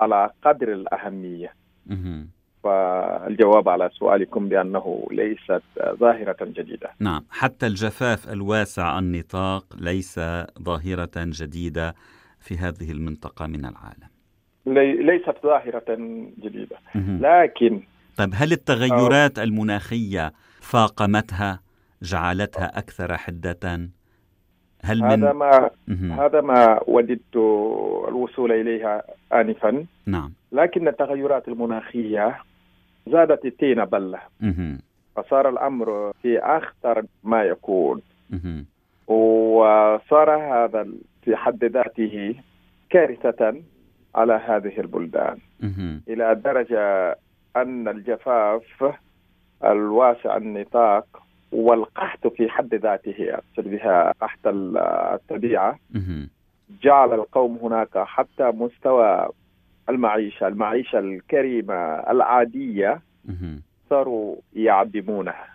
على 0.00 0.30
قدر 0.44 0.72
الأهمية. 0.72 1.52
فالجواب 2.64 3.68
على 3.68 3.90
سؤالكم 3.92 4.48
بأنه 4.48 5.08
ليست 5.10 5.62
ظاهرة 5.80 6.36
جديدة. 6.40 6.90
نعم. 7.00 7.24
حتى 7.30 7.66
الجفاف 7.66 8.32
الواسع 8.32 8.98
النطاق 8.98 9.64
ليس 9.80 10.20
ظاهرة 10.62 11.10
جديدة 11.16 11.94
في 12.40 12.56
هذه 12.56 12.90
المنطقة 12.90 13.46
من 13.46 13.64
العالم. 13.64 14.08
ليست 15.06 15.34
ظاهرة 15.42 15.96
جديدة. 16.38 16.76
لكن 16.94 17.82
طيب 18.16 18.30
هل 18.34 18.52
التغيرات 18.52 19.38
المناخية 19.38 20.32
فاقمتها 20.60 21.60
جعلتها 22.02 22.78
أكثر 22.78 23.16
حدة؟ 23.16 23.88
هل 24.84 25.02
من 25.02 25.10
هذا 25.10 25.32
ما 25.32 25.70
هذا 26.18 26.40
ما 26.40 26.80
وددت 26.86 27.36
الوصول 28.08 28.52
إليها 28.52 29.02
انفا. 29.32 29.86
نعم. 30.06 30.32
لكن 30.52 30.88
التغيرات 30.88 31.48
المناخية 31.48 32.38
زادت 33.06 33.44
التين 33.44 33.84
بلة. 33.84 34.20
فصار 35.16 35.48
الأمر 35.48 36.12
في 36.22 36.38
أخطر 36.38 37.04
ما 37.24 37.42
يكون. 37.42 38.00
وصار 39.06 40.30
هذا 40.30 40.86
في 41.22 41.36
حد 41.36 41.64
ذاته 41.64 42.34
كارثة 42.90 43.54
على 44.14 44.32
هذه 44.32 44.80
البلدان. 44.80 45.38
إلى 46.08 46.34
درجة 46.44 47.16
أن 47.56 47.88
الجفاف 47.88 48.94
الواسع 49.64 50.36
النطاق 50.36 51.22
والقحط 51.52 52.26
في 52.26 52.48
حد 52.48 52.74
ذاته 52.74 53.16
أقصد 53.20 53.68
بها 53.70 54.12
قحط 54.20 54.40
الطبيعة. 54.46 55.78
جعل 56.82 57.14
القوم 57.14 57.58
هناك 57.62 57.98
حتى 57.98 58.44
مستوى 58.54 59.28
المعيشة 59.88 60.48
المعيشة 60.48 60.98
الكريمة 60.98 61.74
العادية 62.10 63.00
صاروا 63.90 64.36
يعدمونها. 64.54 65.46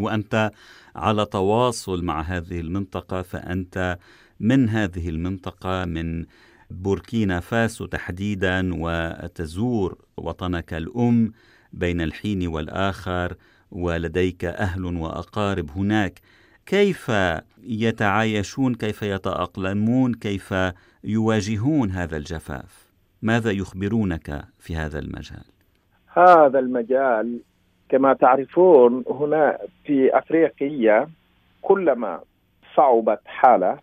وأنت 0.00 0.50
على 0.96 1.26
تواصل 1.26 2.04
مع 2.04 2.20
هذه 2.20 2.60
المنطقة 2.60 3.22
فأنت 3.22 3.98
من 4.40 4.68
هذه 4.68 5.08
المنطقة 5.08 5.84
من 5.84 6.24
بوركينا 6.70 7.40
فاسو 7.40 7.86
تحديدا 7.86 8.70
وتزور 8.74 9.98
وطنك 10.16 10.74
الأم 10.74 11.32
بين 11.72 12.00
الحين 12.00 12.46
والآخر. 12.46 13.34
ولديك 13.74 14.44
أهل 14.44 14.84
وأقارب 14.84 15.70
هناك. 15.76 16.20
كيف 16.66 17.12
يتعايشون؟ 17.62 18.74
كيف 18.74 19.02
يتأقلمون؟ 19.02 20.14
كيف 20.14 20.54
يواجهون 21.04 21.90
هذا 21.90 22.16
الجفاف؟ 22.16 22.92
ماذا 23.22 23.50
يخبرونك 23.50 24.44
في 24.58 24.76
هذا 24.76 24.98
المجال؟ 24.98 25.44
هذا 26.16 26.58
المجال 26.58 27.40
كما 27.88 28.12
تعرفون 28.12 29.04
هنا 29.10 29.58
في 29.84 30.18
أفريقيا 30.18 31.08
كلما 31.62 32.20
صعبت 32.76 33.20
حالة 33.26 33.78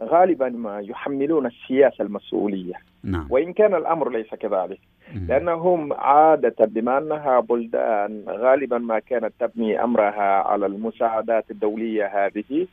غالبا 0.00 0.48
ما 0.48 0.80
يحملون 0.80 1.46
السياسة 1.46 2.04
المسؤولية. 2.04 2.74
نعم. 3.04 3.26
وإن 3.30 3.52
كان 3.52 3.74
الأمر 3.74 4.10
ليس 4.10 4.34
كذلك. 4.34 4.80
لأنهم 5.28 5.92
عادة 5.92 6.54
بما 6.66 6.98
أنها 6.98 7.40
بلدان 7.40 8.24
غالبا 8.28 8.78
ما 8.78 8.98
كانت 8.98 9.32
تبني 9.40 9.84
أمرها 9.84 10.42
على 10.48 10.66
المساعدات 10.66 11.50
الدولية 11.50 12.06
هذه. 12.06 12.66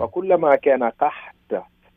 وكلما 0.00 0.54
كان 0.56 0.82
قحط 0.82 1.34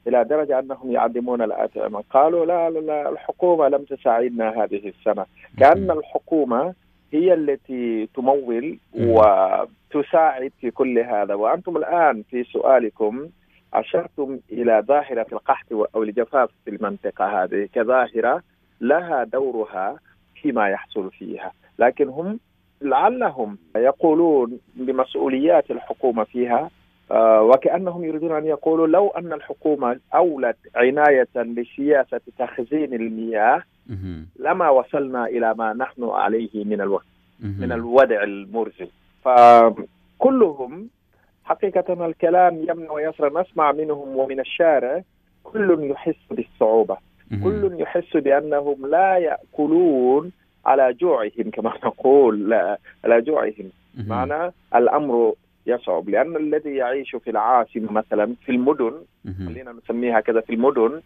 إلى 0.08 0.24
درجة 0.24 0.60
أنهم 0.60 0.92
يعدمون 0.92 1.42
الاطعمه 1.42 2.04
قالوا 2.10 2.46
لا 2.46 2.70
لا 2.70 2.80
لا 2.80 3.10
الحكومة 3.10 3.68
لم 3.68 3.84
تساعدنا 3.84 4.64
هذه 4.64 4.88
السنة. 4.90 5.26
كأن 5.60 5.92
الحكومة 5.92 6.74
هي 7.14 7.34
التي 7.34 8.10
تمول 8.16 8.78
وتساعد 9.00 10.52
في 10.62 10.72
كل 10.72 11.00
هذا. 11.00 11.34
وأنتم 11.34 11.78
الآن 11.78 12.24
في 12.30 12.44
سؤالكم 12.44 13.28
أشرتم 13.74 14.40
إلى 14.52 14.84
ظاهرة 14.88 15.26
القحط 15.32 15.74
أو 15.96 16.04
الجفاف 16.04 16.50
في 16.66 16.72
المنطقة 16.72 17.44
هذه. 17.44 17.70
كظاهرة 17.74 18.42
لها 18.82 19.24
دورها 19.24 20.00
فيما 20.42 20.70
يحصل 20.70 21.12
فيها. 21.12 21.52
لكن 21.80 22.08
هم 22.10 22.40
لعلهم 22.82 23.58
يقولون 23.76 24.60
بمسؤوليات 24.76 25.72
الحكومة 25.72 26.24
فيها 26.24 26.70
آه، 27.12 27.42
وكأنهم 27.42 28.04
يريدون 28.04 28.32
أن 28.32 28.46
يقولوا 28.46 28.88
لو 28.88 29.08
أن 29.08 29.34
الحكومة 29.34 30.00
أولت 30.16 30.58
عناية 30.76 31.28
بسياسه 31.36 32.22
تخزين 32.38 32.94
المياه 32.94 33.64
لما 34.40 34.70
وصلنا 34.70 35.26
إلى 35.26 35.54
ما 35.54 35.74
نحن 35.74 36.04
عليه 36.04 36.66
من 36.66 36.82
الوقت 36.82 37.06
من 37.60 37.72
الوضع 37.72 38.24
المرزي 38.24 38.88
فكلهم 39.24 40.90
حقيقة 41.44 42.06
الكلام 42.06 42.66
يمنع 42.70 42.92
ويسرى 42.92 43.42
نسمع 43.42 43.72
منهم 43.72 44.18
ومن 44.18 44.40
الشارع 44.40 45.02
كل 45.44 45.92
يحس 45.92 46.16
بالصعوبة. 46.32 46.98
كل 47.44 47.76
يحس 47.80 48.18
بأنهم 48.18 48.88
لا 48.88 49.18
يأكلون 49.18 50.32
على 50.66 50.94
جوعهم 50.94 51.52
كما 51.54 51.74
نقول 51.86 52.50
لا 52.50 52.78
على 53.06 53.22
جوعهم. 53.22 53.70
معنى 54.08 54.52
الأمر 54.76 55.34
يصعب 55.68 56.10
لأن 56.10 56.36
الذي 56.36 56.76
يعيش 56.76 57.16
في 57.16 57.30
العاصمة 57.30 57.92
مثلا 57.92 58.36
في 58.46 58.52
المدن 58.52 58.94
خلينا 59.46 59.72
نسميها 59.72 60.20
كذا 60.20 60.42
في 60.42 60.54
المدن 60.54 61.02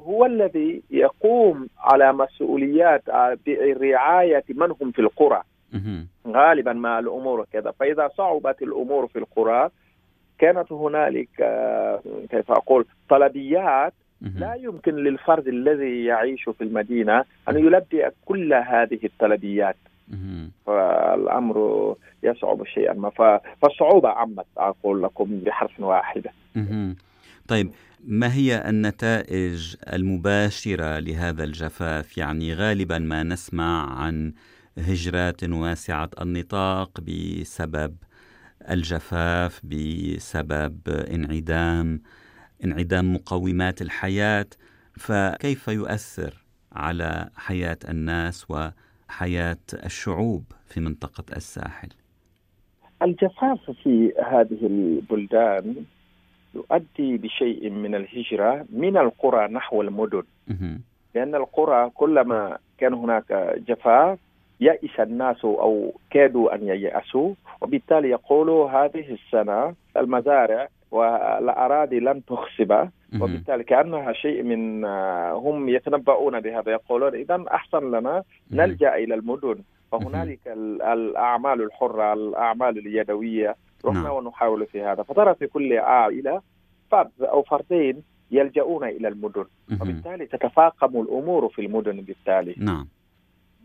هو 0.00 0.26
الذي 0.26 0.82
يقوم 0.90 1.68
على 1.78 2.12
مسؤوليات 2.12 3.02
برعاية 3.46 4.44
من 4.48 4.74
هم 4.80 4.90
في 4.90 4.98
القرى. 4.98 5.42
غالبا 6.26 6.72
ما 6.72 6.98
الأمور 6.98 7.46
كذا. 7.52 7.70
فإذا 7.70 8.08
صعبت 8.16 8.62
الأمور 8.62 9.06
في 9.06 9.18
القرى 9.18 9.70
كانت 10.38 10.72
هنالك 10.72 11.28
كيف 12.30 12.50
أقول 12.50 12.86
طلبيات 13.08 13.92
لا 14.20 14.54
يمكن 14.54 14.94
للفرد 14.94 15.48
الذي 15.48 16.04
يعيش 16.04 16.44
في 16.44 16.64
المدينة 16.64 17.24
أن 17.48 17.58
يلبي 17.58 18.02
كل 18.24 18.52
هذه 18.52 18.98
الطلبيات. 19.04 19.76
فالأمر 20.66 21.96
يصعب 22.22 22.64
شيئا 22.66 22.92
ما. 22.92 23.40
فالصعوبة 23.62 24.08
عمت 24.08 24.46
أقول 24.56 25.02
لكم 25.02 25.24
بحرف 25.24 25.80
واحدة. 25.80 26.30
طيب 27.48 27.70
ما 28.04 28.34
هي 28.34 28.68
النتائج 28.68 29.76
المباشرة 29.92 30.98
لهذا 30.98 31.44
الجفاف؟ 31.44 32.18
يعني 32.18 32.54
غالبا 32.54 32.98
ما 32.98 33.22
نسمع 33.22 34.00
عن 34.00 34.32
هجرات 34.78 35.44
واسعة 35.44 36.10
النطاق 36.20 37.00
بسبب 37.00 37.96
الجفاف 38.70 39.60
بسبب 39.64 40.88
انعدام 40.88 42.00
انعدام 42.64 43.14
مقومات 43.14 43.82
الحياة 43.82 44.46
فكيف 44.96 45.68
يؤثر 45.68 46.34
على 46.72 47.28
حياة 47.36 47.78
الناس 47.88 48.46
وحياة 48.50 49.56
الشعوب 49.84 50.44
في 50.66 50.80
منطقة 50.80 51.24
الساحل؟ 51.36 51.88
الجفاف 53.02 53.70
في 53.70 54.12
هذه 54.26 54.66
البلدان 54.66 55.84
يؤدي 56.54 57.16
بشيء 57.16 57.70
من 57.70 57.94
الهجرة 57.94 58.66
من 58.72 58.96
القرى 58.96 59.48
نحو 59.48 59.82
المدن. 59.82 60.22
لأن 61.14 61.34
القرى 61.34 61.90
كلما 61.94 62.58
كان 62.78 62.94
هناك 62.94 63.32
جفاف 63.68 64.18
يئس 64.60 65.00
الناس 65.00 65.44
أو 65.44 65.94
كادوا 66.10 66.54
أن 66.54 66.68
ييأسوا 66.68 67.34
وبالتالي 67.60 68.08
يقولوا 68.10 68.70
هذه 68.70 69.18
السنة 69.18 69.74
المزارع 69.96 70.68
والأراضي 70.90 72.00
لن 72.00 72.24
تخصب 72.24 72.88
وبالتالي 73.20 73.64
كأنها 73.64 74.12
شيء 74.12 74.42
من 74.42 74.84
هم 75.44 75.68
يتنبؤون 75.68 76.40
بهذا 76.40 76.72
يقولون 76.72 77.14
إذا 77.14 77.44
أحسن 77.50 77.90
لنا 77.90 78.22
نلجأ 78.50 78.94
إلى 78.94 79.14
المدن. 79.14 79.58
فهنالك 79.92 80.38
الأعمال 80.46 81.62
الحرة 81.62 82.12
الأعمال 82.12 82.78
اليدوية. 82.78 83.56
رحنا 83.84 84.02
نعم. 84.02 84.12
ونحاول 84.12 84.66
في 84.66 84.82
هذا. 84.82 85.02
فترى 85.02 85.34
في 85.34 85.46
كل 85.46 85.78
عائلة 85.78 86.42
فرد 86.90 87.10
أو 87.20 87.42
فردين 87.42 88.02
يلجؤون 88.30 88.84
إلى 88.84 89.08
المدن. 89.08 89.44
وبالتالي 89.80 90.26
تتفاقم 90.26 91.00
الأمور 91.00 91.48
في 91.48 91.66
المدن 91.66 92.00
بالتالي. 92.00 92.54
نعم. 92.58 92.88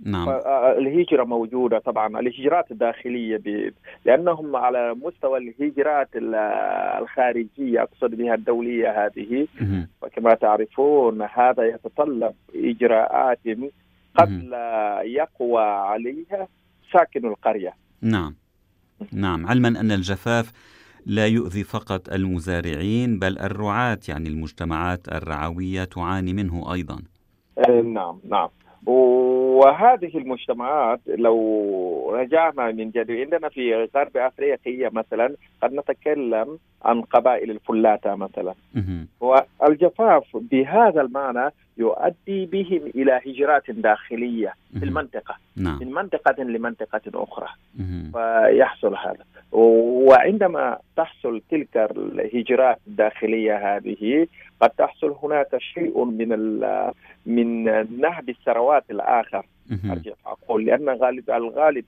نعم. 0.06 0.29
الهجرة 0.77 1.23
موجودة 1.23 1.79
طبعا 1.79 2.19
الهجرات 2.19 2.71
الداخلية 2.71 3.38
ب... 3.38 3.73
لأنهم 4.06 4.56
على 4.56 4.93
مستوى 4.93 5.38
الهجرات 5.39 6.10
الخارجية 7.01 7.82
أقصد 7.82 8.15
بها 8.15 8.36
الدولية 8.36 9.06
هذه. 9.06 9.47
وكما 10.01 10.34
تعرفون 10.34 11.21
هذا 11.21 11.63
يتطلب 11.63 12.34
إجراءات 12.56 13.39
قد 14.15 14.43
لا 14.43 15.01
يقوى 15.01 15.63
عليها 15.63 16.47
ساكن 16.93 17.25
القرية. 17.25 17.73
نعم. 18.01 18.36
نعم. 19.13 19.47
علما 19.47 19.67
أن 19.67 19.91
الجفاف 19.91 20.51
لا 21.06 21.27
يؤذي 21.27 21.63
فقط 21.63 22.10
المزارعين 22.10 23.19
بل 23.19 23.39
الرعاة 23.39 23.99
يعني 24.10 24.29
المجتمعات 24.29 25.08
الرعوية 25.08 25.84
تعاني 25.84 26.34
منه 26.34 26.73
أيضا. 26.73 27.01
نعم 27.84 28.19
نعم. 28.29 28.49
وهذه 28.86 30.17
المجتمعات 30.17 31.00
لو 31.08 32.15
رجعنا 32.15 32.72
من 32.72 32.91
جديد 32.91 33.19
عندنا 33.19 33.50
في 33.50 33.89
غرب 33.96 34.17
أفريقيا 34.17 34.89
مثلا 34.93 35.36
قد 35.62 35.74
نتكلم 35.74 36.60
عن 36.86 37.02
قبائل 37.02 37.52
الفلاته 37.52 38.15
مثلا. 38.15 38.54
والجفاف 39.19 40.38
بهذا 40.38 41.02
المعنى 41.02 41.52
يؤدي 41.78 42.46
بهم 42.46 42.82
إلى 42.96 43.22
هجرات 43.26 43.72
داخلية 43.72 44.54
في 44.80 44.86
المنطقة 44.86 45.36
نعم. 45.56 45.80
من 45.82 45.91
منطقة 45.91 46.43
لمنطقة 46.43 47.02
أخرى. 47.15 47.48
فيحصل 48.13 48.96
هذا. 48.96 49.24
وعندما 49.52 50.78
تحصل 50.98 51.41
تلك 51.52 51.78
الهجرات 51.78 52.80
الداخلية 52.88 53.76
هذه 53.76 54.28
قد 54.62 54.69
تحصل 54.69 55.15
هناك 55.24 55.58
شيء 55.58 56.06
من 56.06 56.30
من 57.26 57.63
نهب 58.02 58.30
الثروات 58.30 58.84
الآخر. 58.91 59.46
ارجع 59.91 60.12
أقول 60.26 60.65
لأن 60.65 60.89
غالب 60.89 61.30
الغالب 61.30 61.86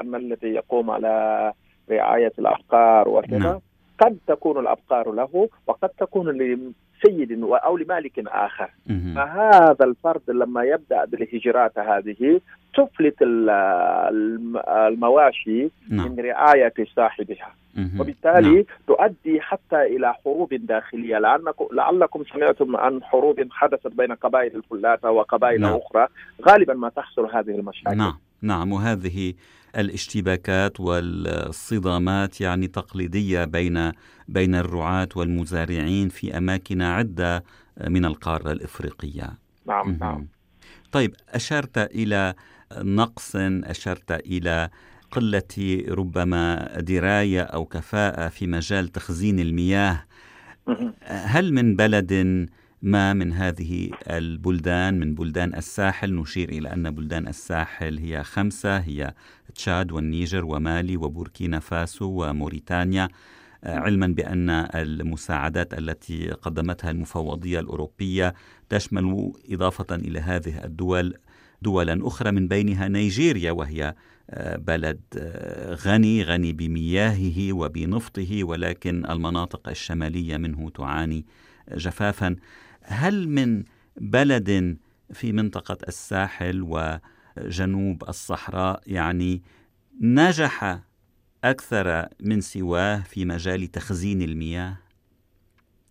أن 0.00 0.14
الذي 0.14 0.48
يقوم 0.48 0.90
على 0.90 1.52
رعاية 1.90 2.32
الأفكار 2.38 3.08
وكذا 3.08 3.38
نعم. 3.38 3.60
قد 3.98 4.18
تكون 4.26 4.58
الأبقار 4.58 5.12
له 5.12 5.48
وقد 5.66 5.88
تكون 5.88 6.28
لسيد 6.30 7.42
أو 7.42 7.76
لمالك 7.76 8.18
آخر. 8.26 8.70
فهذا 9.14 9.84
الفرد 9.84 10.22
لما 10.28 10.62
يبدأ 10.64 11.04
بالهجرات 11.04 11.78
هذه 11.78 12.40
تفلت 12.74 13.16
المواشي 14.68 15.68
نعم. 15.90 16.12
من 16.12 16.20
رعاية 16.20 16.74
صاحبها. 16.96 17.54
وبالتالي 18.00 18.54
نعم. 18.54 18.64
تؤدي 18.86 19.40
حتى 19.40 19.82
إلى 19.82 20.14
حروب 20.14 20.54
داخلية. 20.54 21.18
لأنكم 21.18 21.66
لعلكم 21.72 22.24
سمعتم 22.32 22.76
عن 22.76 23.02
حروب 23.02 23.46
حدثت 23.50 23.92
بين 23.92 24.12
قبائل 24.12 24.56
الفلاتة 24.56 25.10
وقبائل 25.10 25.60
نعم. 25.60 25.76
أخرى. 25.76 26.06
غالبا 26.48 26.74
ما 26.74 26.88
تحصل 26.88 27.26
هذه 27.36 27.50
المشاكل. 27.50 27.96
نعم 28.42 28.72
وهذه 28.72 29.34
الاشتباكات 29.76 30.80
والصدامات 30.80 32.40
يعني 32.40 32.66
تقليدية 32.66 33.44
بين 33.44 33.92
بين 34.28 34.54
الرعاة 34.54 35.08
والمزارعين 35.16 36.08
في 36.08 36.38
أماكن 36.38 36.82
عدة 36.82 37.44
من 37.88 38.04
القارة 38.04 38.52
الإفريقية. 38.52 39.38
نعم 39.66 39.96
نعم. 40.00 40.26
طيب 40.92 41.14
أشرت 41.28 41.78
إلى 41.78 42.34
نقص 42.76 43.36
أشرت 43.36 44.12
إلى 44.12 44.70
قلة 45.10 45.84
ربما 45.88 46.72
دراية 46.80 47.42
أو 47.42 47.64
كفاءة 47.64 48.28
في 48.28 48.46
مجال 48.46 48.88
تخزين 48.88 49.40
المياه. 49.40 50.04
هل 51.04 51.54
من 51.54 51.76
بلد 51.76 52.48
ما 52.82 53.12
من 53.12 53.32
هذه 53.32 53.90
البلدان 54.10 55.00
من 55.00 55.14
بلدان 55.14 55.54
الساحل. 55.54 56.14
نشير 56.14 56.48
إلى 56.48 56.72
أن 56.72 56.90
بلدان 56.90 57.28
الساحل 57.28 57.98
هي 57.98 58.24
خمسة 58.24 58.78
هي 58.78 59.14
تشاد 59.54 59.92
والنيجر 59.92 60.44
ومالي 60.44 60.96
وبوركينا 60.96 61.60
فاسو 61.60 62.24
وموريتانيا. 62.24 63.08
علما 63.64 64.06
بأن 64.06 64.50
المساعدات 64.74 65.74
التي 65.78 66.30
قدمتها 66.30 66.90
المفوضية 66.90 67.60
الأوروبية 67.60 68.34
تشمل 68.68 69.32
إضافة 69.50 69.94
إلى 69.94 70.20
هذه 70.20 70.64
الدول 70.64 71.14
دولا 71.62 72.06
أخرى 72.06 72.30
من 72.30 72.48
بينها 72.48 72.88
نيجيريا 72.88 73.52
وهي 73.52 73.94
بلد 74.56 75.00
غني 75.86 76.22
غني 76.22 76.52
بمياهه 76.52 77.52
وبنفطه 77.52 78.44
ولكن 78.44 79.10
المناطق 79.10 79.68
الشمالية 79.68 80.36
منه 80.36 80.70
تعاني 80.70 81.26
جفافا. 81.74 82.36
هل 82.88 83.28
من 83.28 83.64
بلد 83.96 84.78
في 85.12 85.32
منطقة 85.32 85.78
الساحل 85.88 86.62
وجنوب 86.62 88.04
الصحراء؟ 88.08 88.80
يعني 88.86 89.42
نجح 90.00 90.78
أكثر 91.44 92.06
من 92.20 92.40
سواه 92.40 92.96
في 92.96 93.24
مجال 93.24 93.66
تخزين 93.66 94.22
المياه؟ 94.22 94.76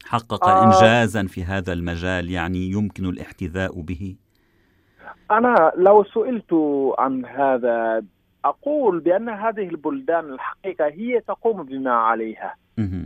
حقق 0.06 0.44
آه. 0.44 0.64
إنجازا 0.64 1.28
في 1.28 1.44
هذا 1.44 1.74
المجال 1.74 2.30
يعني 2.32 2.72
يمكن 2.72 3.06
الاحتذاء 3.06 3.82
به؟ 3.82 4.16
أنا 5.32 5.72
لو 5.76 6.04
سئلت 6.04 6.54
عن 7.00 7.26
هذا 7.26 8.04
أقول 8.50 9.00
بأن 9.00 9.30
هذه 9.30 9.70
البلدان 9.70 10.26
الحقيقة 10.34 10.88
هي 10.88 11.20
تقوم 11.20 11.64
بما 11.64 11.92
عليها. 11.92 12.56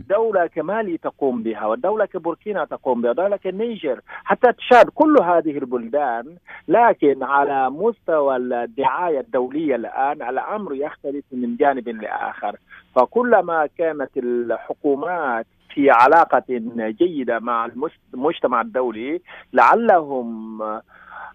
دولة 0.08 0.46
كمالي 0.46 0.98
تقوم 0.98 1.42
بها 1.42 1.66
ودولة 1.66 2.04
كبوركينا 2.04 2.64
تقوم 2.64 3.00
بها 3.00 3.10
ودولة 3.10 3.36
كنيجر. 3.36 4.00
حتى 4.24 4.52
تشاد 4.52 4.88
كل 4.94 5.16
هذه 5.22 5.58
البلدان 5.58 6.36
لكن 6.68 7.22
على 7.22 7.70
مستوى 7.70 8.36
الدعاية 8.36 9.20
الدولية 9.20 9.76
الآن 9.76 10.22
الأمر 10.22 10.74
يختلف 10.74 11.24
من 11.32 11.56
جانب 11.56 11.88
لآخر. 11.88 12.56
فكلما 12.94 13.68
كانت 13.78 14.10
الحكومات 14.16 15.46
في 15.74 15.90
علاقة 15.90 16.42
جيدة 17.00 17.38
مع 17.38 17.70
المجتمع 18.14 18.60
الدولي 18.60 19.20
لعلهم 19.52 20.58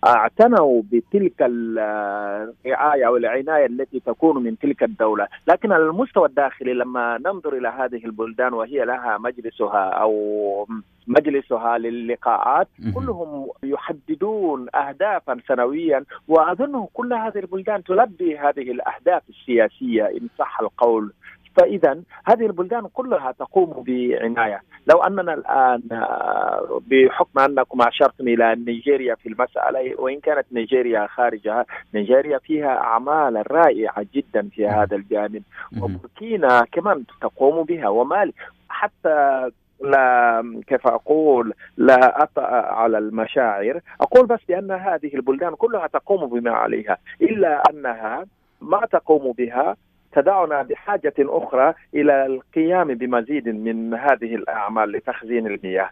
اعتنوا 0.06 0.82
بتلك 0.92 1.34
الرعاية 1.42 3.08
أو 3.08 3.18
العناية 3.18 3.66
التي 3.66 4.00
تكون 4.00 4.44
من 4.44 4.58
تلك 4.58 4.84
الدولة، 4.84 5.28
لكن 5.48 5.72
على 5.72 5.84
المستوى 5.84 6.28
الداخلي 6.28 6.74
لما 6.74 7.18
ننظر 7.18 7.58
إلى 7.58 7.68
هذه 7.68 8.06
البلدان 8.06 8.54
وهي 8.54 8.86
لها 8.86 9.18
مجلسها 9.18 9.90
أو 9.90 10.68
مجلسها 11.08 11.78
للقاءات 11.78 12.68
كلهم 12.96 13.48
يحددون 13.64 14.68
اهدافا 14.76 15.38
سنويا 15.48 16.04
واظن 16.28 16.86
كل 16.94 17.14
هذه 17.14 17.40
البلدان 17.40 17.84
تلبي 17.84 18.38
هذه 18.38 18.72
الأهداف 18.72 19.22
السياسية 19.30 20.06
إن 20.06 20.28
صح 20.40 20.60
القول. 20.62 21.12
فإذا 21.58 22.02
هذه 22.26 22.46
البلدان 22.46 22.88
كلها 22.93 23.32
تقوم 23.32 23.84
بعناية، 23.88 24.62
لو 24.88 25.04
أننا 25.04 25.34
الآن 25.34 25.82
آه، 25.91 26.82
بحكم 26.88 27.39
أنكم 27.39 27.82
أشرتم 27.82 28.28
إلى 28.28 28.56
نيجيريا 28.56 29.15
في 29.15 29.30
المسألة 29.30 30.02
وإن 30.02 30.20
كانت 30.20 30.46
نيجيريا 30.52 31.08
خارجها، 31.08 31.65
نيجيريا 31.93 32.38
فيها 32.38 32.78
أعمال 32.78 33.52
رائعة 33.52 34.06
جدا 34.13 34.50
في 34.50 34.67
هذا 34.67 34.96
الجانب، 34.96 35.43
وبوركينا 35.82 36.65
كمان 36.72 37.04
تقوم 37.22 37.63
بها. 37.63 37.88
ومالي 37.89 38.34
حتى 38.70 39.50
لا 39.82 40.43
كيف 40.67 40.88
أقول 40.88 41.54
لا 41.78 42.24
أطأ 42.24 42.41
على 42.52 42.98
المشاعر، 42.98 43.80
أقول 44.02 44.26
بس 44.26 44.39
بأن 44.48 44.72
هذه 44.72 45.15
البلدان 45.15 45.56
كلها 45.56 45.88
تقوم 45.88 46.26
بما 46.30 46.52
عليها، 46.52 46.98
إلا 47.22 47.63
أنها 47.70 48.26
ما 48.62 48.86
تقوم 48.91 49.32
بها 49.32 49.76
تدعنا 50.12 50.62
بحاجة 50.62 51.13
أخرى 51.20 51.74
إلى 51.93 52.26
القيام 52.26 52.88
بمزيد 52.88 53.50
من 53.50 53.93
هذه 53.93 54.36
الأعمال 54.36 54.91
لتخزين 54.91 55.48
المياه. 55.48 55.89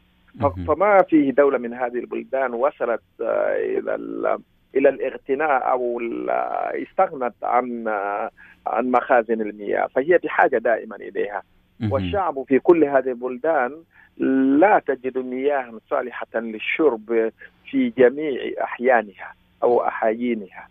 فما 0.68 1.02
فيه 1.10 1.32
دولة 1.32 1.58
من 1.58 1.74
هذه 1.74 2.00
البلدان 2.00 2.54
وصلت 2.54 3.02
آه، 3.22 3.56
إلى 3.56 4.40
إلى 4.76 4.90
الاغتناء 4.90 5.72
أو 5.72 6.02
استغنت 6.74 7.34
عن 7.44 7.88
آه، 7.88 8.30
عن 8.68 8.92
مخازن 8.92 9.42
المياه. 9.42 9.88
فهي 9.88 10.18
بحاجة 10.24 10.58
دائما 10.58 10.96
إليها. 10.96 11.44
والشعب 11.90 12.44
في 12.48 12.60
كل 12.60 12.84
هذه 12.84 13.10
البلدان 13.10 13.72
لا 14.60 14.82
تجد 14.88 15.18
مياه 15.18 15.80
صالحة 15.90 16.28
للشرب 16.36 17.32
في 17.72 17.94
جميع 17.98 18.52
أحيانها 18.64 19.34
أو 19.64 19.88
أحايينها. 19.88 20.68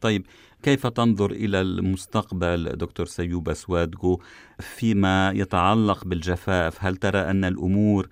طيب 0.00 0.22
كيف 0.64 0.86
تنظر 0.86 1.30
إلى 1.30 1.60
المستقبل 1.60 2.64
دكتور 2.64 3.06
سيوب 3.06 3.52
سوادجو 3.52 4.18
فيما 4.60 5.32
يتعلق 5.34 6.04
بالجفاف؟ 6.04 6.84
هل 6.84 6.96
ترى 6.96 7.18
أن 7.18 7.44
الأمور 7.44 8.08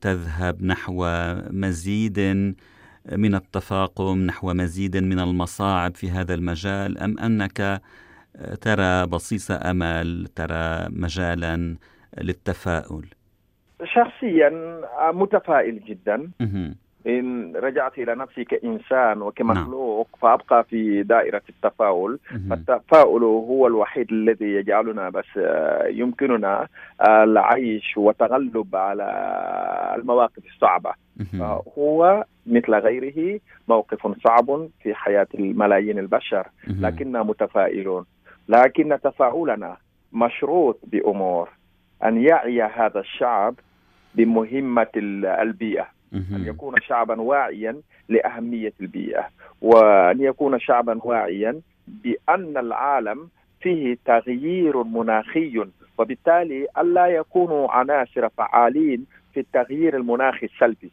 تذهب 0.00 0.62
نحو 0.62 1.06
مزيد 1.50 2.20
من 3.12 3.34
التفاقم 3.34 4.18
نحو 4.18 4.54
مزيد 4.54 4.96
من 4.96 5.18
المصاعب 5.18 5.94
في 5.94 6.10
هذا 6.10 6.34
المجال 6.34 6.98
أم 6.98 7.18
أنك 7.18 7.82
ترى 8.60 9.06
بصيص 9.06 9.50
أمل 9.50 10.26
ترى 10.36 10.88
مجالا 10.90 11.76
للتفاؤل؟ 12.18 13.06
شخصيا 13.84 14.80
متفائل 15.12 15.84
جدا. 15.84 16.30
إن 17.06 17.56
رجعت 17.56 17.98
إلى 17.98 18.14
نفسي 18.14 18.44
كإنسان 18.44 19.22
وكمخلوق 19.22 20.08
نعم. 20.12 20.20
فأبقى 20.20 20.64
في 20.64 21.02
دائرة 21.02 21.42
التفاؤل. 21.48 22.18
فالتفاؤل 22.50 23.22
هو 23.24 23.66
الوحيد 23.66 24.12
الذي 24.12 24.44
يجعلنا 24.54 25.10
بس 25.10 25.24
آه، 25.36 25.86
يمكننا 25.86 26.68
آه، 27.00 27.24
العيش 27.24 27.96
والتغلب 27.96 28.76
على 28.76 29.06
المواقف 29.98 30.42
الصعبة. 30.54 30.92
هو 31.78 32.24
مثل 32.46 32.74
غيره 32.74 33.40
موقف 33.68 34.06
صعب 34.24 34.68
في 34.82 34.94
حياة 34.94 35.26
الملايين 35.34 35.98
البشر. 35.98 36.46
لكننا 36.66 37.22
متفائلون. 37.22 38.04
لكن 38.48 38.98
تفاؤلنا 39.02 39.76
مشروط 40.12 40.80
بأمور. 40.86 41.48
أن 42.04 42.22
يعي 42.22 42.62
هذا 42.62 43.00
الشعب 43.00 43.54
بمهمة 44.14 44.86
البيئة. 44.96 45.86
أن 46.14 46.44
يكون 46.46 46.74
شعبا 46.80 47.20
واعيا 47.20 47.76
لأهمية 48.08 48.72
البيئة 48.80 49.28
وأن 49.62 50.20
يكون 50.20 50.58
شعبا 50.60 50.98
واعيا 51.04 51.60
بأن 51.86 52.56
العالم 52.56 53.28
فيه 53.60 53.96
تغيير 54.04 54.82
مناخي 54.82 55.64
وبالتالي 55.98 56.66
ألا 56.78 57.06
يكونوا 57.06 57.70
عناصر 57.70 58.28
فعالين 58.28 59.06
في 59.34 59.40
التغيير 59.40 59.96
المناخي 59.96 60.46
السلبي. 60.46 60.90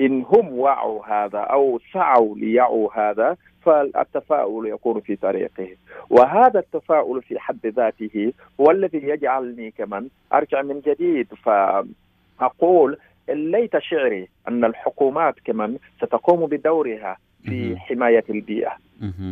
إن 0.00 0.22
هم 0.22 0.48
وعوا 0.58 1.06
هذا 1.06 1.38
أو 1.38 1.80
سعوا 1.92 2.36
ليعوا 2.36 2.88
هذا 2.94 3.36
فالتفاؤل 3.62 4.66
يكون 4.66 5.00
في 5.00 5.16
طريقه. 5.16 5.68
وهذا 6.10 6.60
التفاؤل 6.60 7.22
في 7.22 7.38
حد 7.38 7.66
ذاته 7.66 8.32
هو 8.60 8.70
الذي 8.70 8.98
يجعلني 8.98 9.70
كمان 9.70 10.08
أرجع 10.32 10.62
من 10.62 10.80
جديد 10.80 11.28
فأقول 11.34 12.98
ليت 13.34 13.78
شعري 13.78 14.28
أن 14.48 14.64
الحكومات 14.64 15.34
كمان 15.44 15.78
ستقوم 15.96 16.46
بدورها 16.46 17.16
في 17.44 17.76
حماية 17.76 18.24
البيئة. 18.30 18.72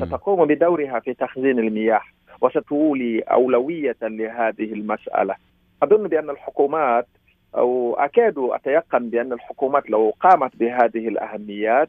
ستقوم 0.07 0.45
بدورها 0.47 1.01
في 1.01 1.15
تخزين 1.15 1.59
المياه 1.59 2.01
وستولي 2.41 3.21
أولوية 3.21 3.97
لهذه 4.03 4.73
المسألة. 4.73 5.35
أظن 5.83 6.09
بأن 6.09 6.31
الحكومات 6.31 7.07
أو 7.57 7.95
أكاد 7.99 8.35
أتيقن 8.39 9.09
بأن 9.11 9.33
الحكومات 9.33 9.91
لو 9.91 10.15
قامت 10.21 10.57
بهذه 10.57 11.09
الأهميات 11.09 11.89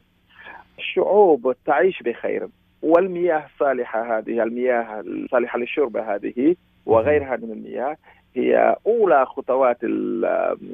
الشعوب 0.77 1.55
تعيش 1.65 2.03
بخير. 2.03 2.47
والمياه 2.81 3.45
الصالحة 3.53 4.17
هذه 4.17 4.43
المياه 4.43 4.99
الصالحة 4.99 5.59
للشرب 5.59 5.97
هذه 5.97 6.55
وغيرها 6.85 7.35
من 7.35 7.51
المياه 7.51 7.97
هي 8.35 8.75
أولى 8.87 9.25
خطوات 9.25 9.77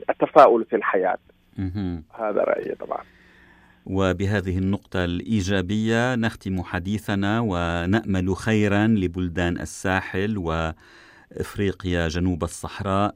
التفاؤل 0.09 0.65
في 0.65 0.75
الحياة. 0.75 1.17
هذا 2.19 2.41
رأيي 2.41 2.75
طبعا. 2.75 3.03
وبهذه 3.85 4.57
النقطة 4.57 5.05
الإيجابية 5.05 6.15
نختم 6.15 6.63
حديثنا 6.63 7.39
ونأمل 7.39 8.35
خيرا 8.35 8.87
لبلدان 8.87 9.59
الساحل 9.59 10.37
وإفريقيا 10.37 12.07
جنوب 12.07 12.43
الصحراء. 12.43 13.15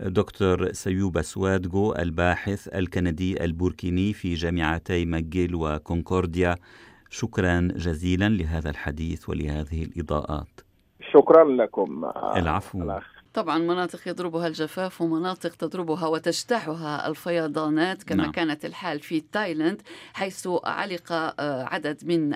دكتور 0.00 0.72
سيوبا 0.72 1.22
سوادغو 1.22 1.94
الباحث 1.94 2.68
الكندي 2.68 3.44
البوركيني 3.44 4.12
في 4.12 4.34
جامعتي 4.34 5.04
ماجيل 5.04 5.54
وكونكورديا. 5.54 6.56
شكرا 7.10 7.68
جزيلا 7.76 8.28
لهذا 8.28 8.70
الحديث 8.70 9.28
ولهذه 9.28 9.82
الإضاءات. 9.82 10.60
شكرا 11.12 11.44
لكم. 11.44 12.10
العفو. 12.36 12.82
الأخ. 12.82 13.15
طبعا 13.36 13.58
مناطق 13.58 14.08
يضربها 14.08 14.46
الجفاف 14.46 15.00
ومناطق 15.00 15.54
تضربها 15.54 16.06
وتجتاحها 16.06 17.08
الفيضانات 17.08 18.02
كما 18.02 18.22
نعم. 18.22 18.32
كانت 18.32 18.64
الحال 18.64 19.00
في 19.00 19.20
تايلاند 19.32 19.82
حيث 20.12 20.48
علق 20.64 21.12
آه، 21.12 21.64
عدد 21.64 22.04
من 22.04 22.34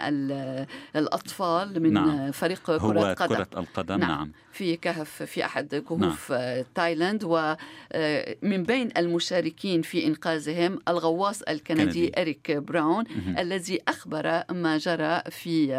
الأطفال 0.96 1.82
من 1.82 1.92
نعم. 1.92 2.30
فريق 2.32 2.62
كرة 2.66 2.78
هو 2.78 3.14
قدم 3.18 3.34
كرة 3.34 3.48
القدم 3.56 3.98
نعم. 3.98 4.10
نعم 4.10 4.32
في 4.52 4.76
كهف 4.76 5.22
في 5.22 5.44
أحد 5.44 5.74
كهوف 5.88 6.32
نعم. 6.32 6.64
تايلاند 6.74 7.24
ومن 7.24 7.56
آه، 7.92 8.36
بين 8.42 8.90
المشاركين 8.96 9.82
في 9.82 10.06
إنقاذهم 10.06 10.78
الغواص 10.88 11.42
الكندي 11.42 11.84
كندي. 11.84 12.12
إريك 12.20 12.52
براون 12.52 13.04
م- 13.04 13.38
الذي 13.38 13.80
أخبر 13.88 14.42
ما 14.50 14.78
جرى 14.78 15.22
في 15.30 15.74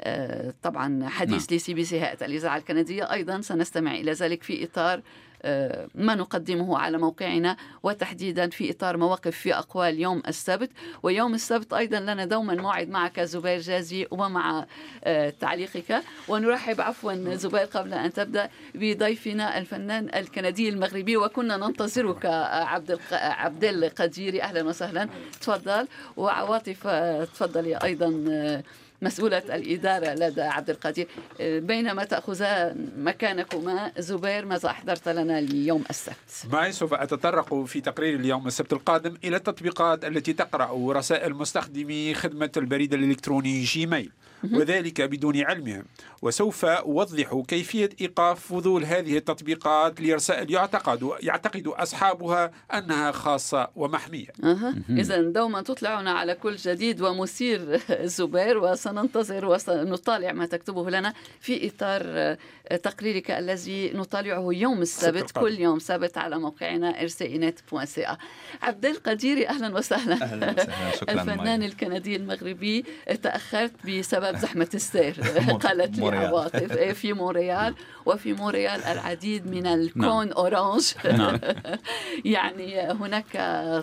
آه، 0.00 0.54
طبعا 0.62 1.08
حديث 1.08 1.50
نعم. 1.50 1.56
ل 1.56 1.74
CBC 1.74 2.00
هيئة 2.00 2.26
الإذاعة 2.26 2.56
الكندية 2.56 3.12
أيضا 3.12 3.40
سنستمع 3.40 3.94
إلى 3.94 4.12
ذلك 4.12 4.42
في 4.42 4.55
إطار 4.64 5.02
آه، 5.42 5.88
ما 5.94 6.14
نقدمه 6.14 6.78
على 6.78 6.98
موقعنا 6.98 7.56
وتحديدا 7.82 8.50
في 8.50 8.70
إطار 8.70 8.96
مواقف 8.96 9.36
في 9.36 9.54
أقوال 9.54 10.00
يوم 10.00 10.22
السبت. 10.28 10.70
ويوم 11.02 11.34
السبت 11.34 11.72
أيضا 11.72 12.00
لنا 12.00 12.24
دوما 12.24 12.54
موعد 12.54 12.88
معك 12.88 13.20
زبير 13.20 13.60
جازي 13.60 14.06
ومع 14.10 14.66
آه، 15.04 15.30
تعليقك. 15.40 16.02
ونرحب 16.28 16.80
عفوا 16.80 17.34
زبير 17.34 17.64
قبل 17.64 17.94
أن 17.94 18.12
تبدأ 18.12 18.50
بضيفنا 18.74 19.58
الفنان 19.58 20.08
الكندي 20.14 20.68
المغربي. 20.68 21.16
وكنا 21.16 21.56
ننتظرك 21.56 22.26
عبد 22.26 22.98
عبد 23.12 23.64
القديري 23.64 24.42
أهلا 24.42 24.62
وسهلا. 24.62 25.08
تفضل. 25.40 25.88
وعواطف 26.16 26.86
تفضلي 27.34 27.76
أيضا 27.76 28.62
مسؤولة 29.02 29.38
الإدارة 29.38 30.14
لدى 30.14 30.42
عبد 30.42 30.70
القادر. 30.70 31.06
بينما 31.40 32.04
تأخذان 32.04 32.88
مكانكما 32.98 33.92
زبير 33.98 34.44
ماذا 34.44 34.68
أحضرت 34.68 35.08
لنا 35.08 35.38
اليوم 35.38 35.84
السبت؟ 35.90 36.52
معي 36.52 36.72
سوف 36.72 36.94
أتطرق 36.94 37.64
في 37.64 37.80
تقرير 37.80 38.20
اليوم 38.20 38.46
السبت 38.46 38.72
القادم 38.72 39.16
إلى 39.24 39.36
التطبيقات 39.36 40.04
التي 40.04 40.32
تقرأ 40.32 40.92
رسائل 40.92 41.34
مستخدمي 41.34 42.14
خدمة 42.14 42.50
البريد 42.56 42.94
الإلكتروني 42.94 43.62
جيميل. 43.62 44.12
وذلك 44.52 45.02
بدون 45.02 45.42
علمهم 45.42 45.84
وسوف 46.22 46.64
أوضح 46.64 47.42
كيفية 47.48 47.88
إيقاف 48.00 48.52
فضول 48.52 48.84
هذه 48.84 49.16
التطبيقات 49.16 50.00
لرسائل 50.00 50.50
يعتقد 50.50 51.10
يعتقد 51.22 51.66
أصحابها 51.66 52.50
أنها 52.74 53.12
خاصة 53.12 53.68
ومحمية. 53.76 54.28
أه. 54.44 54.74
إذا 54.90 55.22
دوما 55.22 55.62
تطلعنا 55.62 56.10
على 56.10 56.34
كل 56.34 56.56
جديد 56.56 57.00
ومثير 57.00 57.80
زبير 58.16 58.58
وسننتظر 58.58 59.46
وسنطالع 59.46 60.32
ما 60.32 60.46
تكتبه 60.46 60.90
لنا 60.90 61.14
في 61.40 61.66
إطار 61.68 62.36
تقريرك 62.76 63.30
الذي 63.30 63.92
نطالعه 63.94 64.48
يوم 64.52 64.82
السبت 64.82 65.30
كل 65.30 65.60
يوم 65.60 65.78
سبت 65.78 66.18
على 66.18 66.38
موقعنا 66.38 67.02
rcinet.ca 67.02 68.16
عبد 68.62 68.86
القديري 68.86 69.48
أهلا 69.48 69.74
وسهلا. 69.76 70.14
أهلا 70.22 70.52
وسهلا. 70.52 70.96
شكرا 70.96 71.12
الفنان. 71.12 71.62
الكندي 71.62 72.16
المغربي 72.16 72.84
تأخرت 73.22 73.86
بسبب 73.86 74.25
زحمة 74.34 74.68
السير. 74.74 75.16
قالت 75.64 75.98
لي 75.98 76.16
عواطف. 76.16 76.72
إيه، 76.72 76.92
في 76.92 77.12
مونريال 77.12 77.74
وفي 78.06 78.32
مونريال 78.32 78.84
العديد 78.84 79.46
من 79.46 79.66
ال 79.66 79.76
cônes 79.76 80.26
نعم. 80.26 80.32
orange. 80.32 80.92
نعم. 81.04 81.40
يعني 82.24 82.80
هناك 82.80 83.26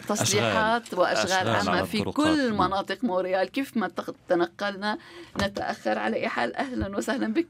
تصليحات 0.08 0.94
وأشغال 0.94 1.50
عامة 1.50 1.84
في 1.84 2.04
كل 2.04 2.38
نعم. 2.38 2.68
مناطق 2.68 2.98
مونريال 3.04 3.52
كيف 3.52 3.78
ما 3.78 3.92
تنقلنا 4.30 4.98
نتأخر 5.42 6.00
على 6.00 6.30
حال. 6.30 6.56
أهلا 6.56 6.98
وسهلا 6.98 7.34
بك 7.34 7.48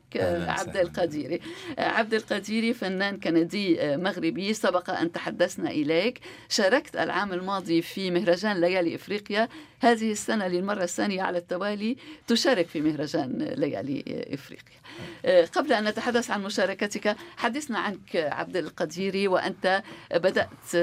عبد 0.47 0.77
القديري. 0.77 1.39
عبد 1.77 2.13
القديري 2.13 2.73
فنان 2.73 3.19
كندي 3.19 3.77
مغربي. 3.97 4.53
سبق 4.53 4.89
أن 4.89 5.11
تحدثنا 5.11 5.69
إليك. 5.69 6.19
شاركت 6.49 6.95
العام 6.95 7.33
الماضي 7.33 7.81
في 7.81 8.11
مهرجان 8.11 8.61
ليالي 8.61 8.95
إفريقيا. 8.95 9.47
هذه 9.83 10.11
السنة 10.11 10.47
للمرة 10.47 10.83
الثانية 10.83 11.21
على 11.21 11.37
التوالي 11.37 11.97
تشارك 12.27 12.67
في 12.67 12.81
مهرجان 12.81 13.37
ليالي 13.57 14.03
إفريقيا. 14.33 15.45
قبل 15.45 15.73
أن 15.73 15.83
نتحدث 15.83 16.31
عن 16.31 16.43
مشاركتك 16.43 17.15
حدثنا 17.37 17.79
عنك 17.79 18.15
عبد 18.15 18.57
القديري 18.57 19.27
وأنت 19.27 19.83
بدأت 20.13 20.73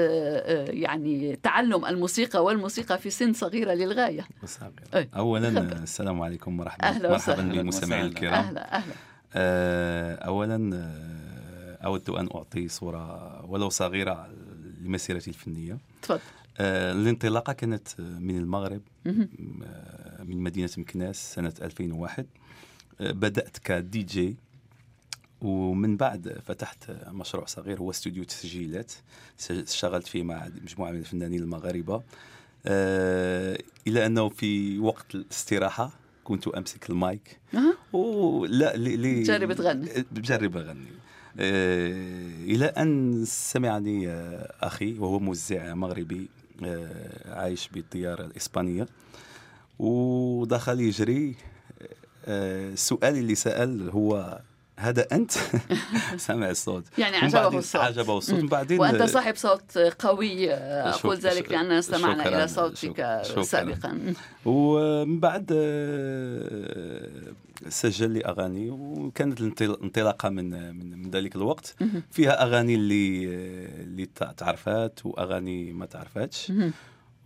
يعني 0.69 1.35
تعلم 1.43 1.85
الموسيقى 1.85 2.43
والموسيقى 2.43 2.97
في 2.97 3.09
سن 3.09 3.33
صغيرة 3.33 3.73
للغاية. 3.73 4.27
صغيرة. 4.45 5.07
أولا 5.15 5.47
السلام 5.83 6.21
عليكم 6.21 6.59
ورحمة 6.59 6.97
الله 6.97 7.09
مرحبا 7.09 7.41
بالمستمعين 7.41 8.05
الكرام. 8.05 8.33
أهلا 8.33 8.75
أهلا. 8.75 8.93
أولا 10.25 10.55
أود 11.85 12.09
أن 12.09 12.29
أعطي 12.35 12.67
صورة 12.67 13.45
ولو 13.45 13.69
صغيرة 13.69 14.29
لمسيرتي 14.81 15.29
الفنية. 15.29 15.77
تفضل. 16.01 16.19
الانطلاقة 16.59 17.53
كانت 17.53 17.87
من 17.99 18.37
المغرب 18.37 18.81
من 20.25 20.37
مدينة 20.43 20.69
مكناس 20.77 21.33
سنة 21.33 21.53
2001 21.61 22.25
بدأت 22.99 23.57
كدي 23.57 24.03
جي 24.03 24.35
ومن 25.41 25.97
بعد 25.97 26.39
فتحت 26.45 26.91
مشروع 27.07 27.45
صغير 27.45 27.79
هو 27.79 27.89
استوديو 27.89 28.23
تسجيلات. 28.23 28.91
اشتغلت 29.51 30.07
فيه 30.07 30.23
مع 30.23 30.49
مجموعة 30.63 30.91
من 30.91 30.99
الفنانين 30.99 31.39
المغاربة. 31.39 32.03
إلى 33.87 34.05
أنه 34.05 34.29
في 34.29 34.79
وقت 34.79 35.15
الاستراحة 35.15 35.91
كنت 36.23 36.47
أمسك 36.47 36.89
المايك. 36.89 37.39
أه. 37.53 37.97
ولا 37.97 38.77
لي 38.77 39.23
جرب 39.23 39.53
تغني. 39.53 39.89
بجرب 40.11 40.57
أغني. 40.57 40.91
إلى 42.55 42.65
أن 42.65 43.23
سمعني 43.25 44.09
أخي 44.61 44.99
وهو 44.99 45.19
موزع 45.19 45.73
مغربي. 45.73 46.27
عايش 47.25 47.67
بالديار 47.67 48.25
الإسبانية. 48.25 48.87
ودخل 49.79 50.79
يجري. 50.79 51.35
السؤال 52.27 53.17
اللي 53.17 53.35
سأل 53.35 53.89
هو 53.89 54.39
هذا 54.81 55.07
أنت؟ 55.11 55.31
سمع 56.27 56.49
الصوت. 56.49 56.83
يعني 56.97 57.17
عجبه 57.17 57.57
الصوت. 57.57 57.81
عجبه 57.81 58.17
الصوت. 58.17 58.43
بعدين 58.43 58.79
وأنت 58.79 59.03
صاحب 59.03 59.35
صوت 59.35 59.77
قوي 59.77 60.53
أقول 60.53 61.17
ذلك 61.17 61.51
لاننا 61.51 61.79
استمعنا 61.79 62.27
إلى 62.27 62.47
صوتك 62.47 63.21
سابقا. 63.41 64.13
ومن 64.45 65.19
بعد 65.19 65.45
سجل 67.69 68.11
لي 68.11 68.25
أغاني. 68.25 68.69
وكانت 68.69 69.61
الانطلاقه 69.61 70.29
من 70.29 70.75
من 70.75 71.11
ذلك 71.11 71.35
الوقت. 71.35 71.75
فيها 72.11 72.43
أغاني 72.43 72.75
اللي 72.75 73.25
اللي 73.83 74.05
تعرفات 74.37 74.99
وأغاني 75.05 75.73
ما 75.73 75.85
تعرفاتش. 75.85 76.51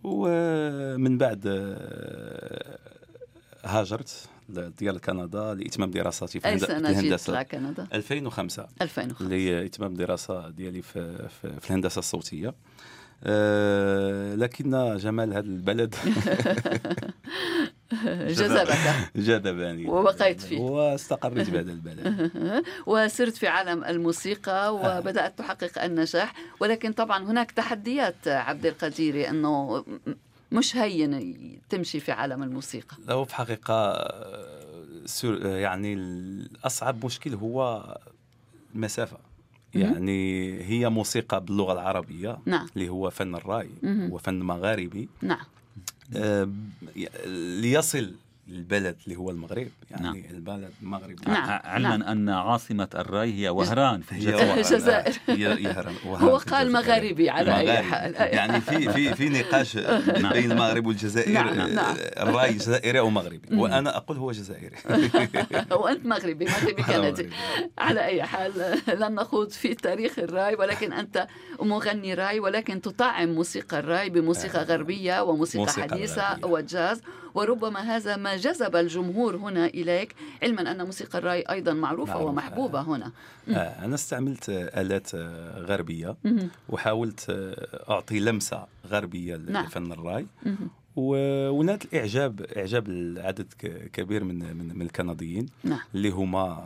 ومن 0.04 1.18
بعد 1.18 1.46
هاجرت. 3.64 4.28
ديال 4.48 5.00
كندا 5.00 5.54
لإتمام 5.54 5.90
دراساتي 5.90 6.40
في 6.40 6.48
الهندسة. 6.48 7.42
كندا؟ 7.42 7.86
2005 7.92 8.68
2005 8.82 9.28
لاتمام 9.28 9.92
الدراسه 9.92 10.48
ديالي 10.48 10.82
في, 10.82 11.28
في, 11.28 11.60
في 11.60 11.70
الهندسة 11.70 11.98
الصوتية. 11.98 12.54
أه 13.24 14.34
لكن 14.34 14.96
جمال 14.96 15.32
هذا 15.32 15.46
البلد. 15.46 15.94
جذبك. 18.28 18.76
جذبني 19.16 19.88
وبقيت 19.88 20.40
فيه. 20.40 20.60
واستقريت 20.60 21.50
بهذا 21.50 21.72
البلد. 21.72 22.30
وسرت 22.86 23.36
في 23.36 23.46
عالم 23.46 23.84
الموسيقى 23.84 24.74
وبدأت 24.74 25.38
تحقق 25.38 25.82
النجاح. 25.82 26.34
ولكن 26.60 26.92
طبعا 26.92 27.24
هناك 27.24 27.50
تحديات 27.50 28.28
عبد 28.28 28.66
القديري 28.66 29.28
أنه 29.28 29.84
مش 30.52 30.76
هين 30.76 31.60
تمشي 31.68 32.00
في 32.00 32.12
عالم 32.12 32.42
الموسيقى. 32.42 32.96
هو 33.10 33.24
في 33.24 33.34
حقيقة 33.34 33.92
يعني 35.44 35.94
الأصعب 35.94 37.04
مشكل 37.06 37.34
هو 37.34 37.84
المسافة. 38.74 39.16
يعني 39.74 40.52
هي 40.62 40.88
موسيقى 40.88 41.44
باللغة 41.44 41.72
العربية 41.72 42.38
نعم. 42.46 42.66
اللي 42.76 42.88
هو 42.88 43.10
فن 43.10 43.34
الرأي 43.34 43.70
مهم. 43.82 44.10
هو 44.10 44.18
فن 44.18 44.40
مغاربي. 44.40 45.08
نعم. 45.22 45.44
آه، 46.16 46.48
ليصل 47.60 48.14
البلد 48.48 48.96
اللي 49.06 49.16
هو 49.18 49.30
المغرب 49.30 49.68
يعني 49.90 50.02
نعم. 50.02 50.22
البلد 50.30 50.70
المغرب. 50.82 51.28
نعم. 51.28 51.50
ع- 51.50 51.62
علما 51.66 52.12
أن 52.12 52.28
عاصمة 52.28 52.88
الري 52.94 53.34
هي 53.34 53.48
وهران 53.48 54.00
في 54.00 54.12
الجزائر 54.12 55.14
يهرم 55.28 55.94
هو 56.04 56.36
قال 56.36 56.72
مغاربي 56.72 57.30
على 57.30 57.56
أي 57.58 57.64
مغاربي. 57.66 57.82
حال. 57.88 58.14
يعني 58.36 58.60
في 58.60 58.92
في 58.92 59.14
في 59.14 59.28
نقاش 59.28 59.76
بين 60.32 60.52
المغرب 60.52 60.86
والجزائر 60.86 61.32
نعم، 61.32 61.48
آه، 61.60 61.66
نعم. 61.66 61.96
الرأي 61.98 62.52
جزائري 62.52 62.98
أو 62.98 63.10
مغربي. 63.10 63.40
وأنا 63.52 63.96
أقول 63.96 64.16
هو 64.16 64.32
جزائري. 64.32 64.76
وأنت 65.70 66.06
مغربي 66.06 66.44
مغربي. 66.44 66.82
كندي. 66.82 67.30
على 67.78 68.04
أي 68.04 68.22
حال 68.22 68.52
لن 68.88 69.14
نخوض 69.14 69.50
في 69.50 69.74
تاريخ 69.74 70.18
الرأي 70.18 70.54
ولكن 70.54 70.92
أنت 70.92 71.26
مغني 71.60 72.14
رأي 72.14 72.40
ولكن 72.40 72.80
تطعم 72.80 73.28
موسيقى 73.28 73.78
الرأي 73.78 74.10
بموسيقى 74.10 74.62
غربية 74.62 75.22
وموسيقى 75.22 75.64
موسيقى 75.64 75.88
حديثة 75.88 76.30
غربية. 76.32 76.46
وجاز. 76.46 77.00
وربما 77.36 77.80
هذا 77.80 78.16
ما 78.16 78.36
جذب 78.36 78.76
الجمهور 78.76 79.36
هنا 79.36 79.66
إليك 79.66 80.14
علما 80.42 80.70
أن 80.70 80.86
موسيقى 80.86 81.18
الرأي 81.18 81.40
أيضا 81.40 81.72
معروفة 81.72 82.12
معروفة. 82.12 82.30
ومحبوبة 82.30 82.80
هنا 82.80 83.12
آه، 83.48 83.84
أنا 83.84 83.94
استعملت 83.94 84.48
آلات 84.48 85.14
غربية 85.56 86.16
مهم. 86.24 86.50
وحاولت 86.68 87.26
آه، 87.30 87.92
أعطي 87.92 88.20
لمسة 88.20 88.66
غربية 88.86 89.36
نعم. 89.36 89.64
لفن 89.66 89.92
الرأي 89.92 90.26
ونالت 90.96 91.84
الإعجاب 91.84 92.40
إعجاب 92.40 92.88
العدد 92.88 93.46
كبير 93.92 94.24
من 94.24 94.38
من, 94.38 94.78
من 94.78 94.82
الكنديين 94.82 95.46
نعم 95.64 95.80
اللي 95.94 96.10
هما 96.10 96.64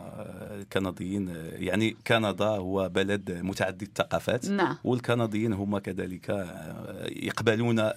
الكنديين 0.51 1.29
آه، 1.29 1.51
يعني 1.55 1.95
كندا 2.07 2.45
هو 2.45 2.89
بلد 2.89 3.31
متعدد 3.31 3.81
الثقافات 3.81 4.49
نعم 4.49 4.77
والكنديين 4.83 5.53
هما 5.53 5.79
كذلك 5.79 6.47
يقبلون 7.09 7.91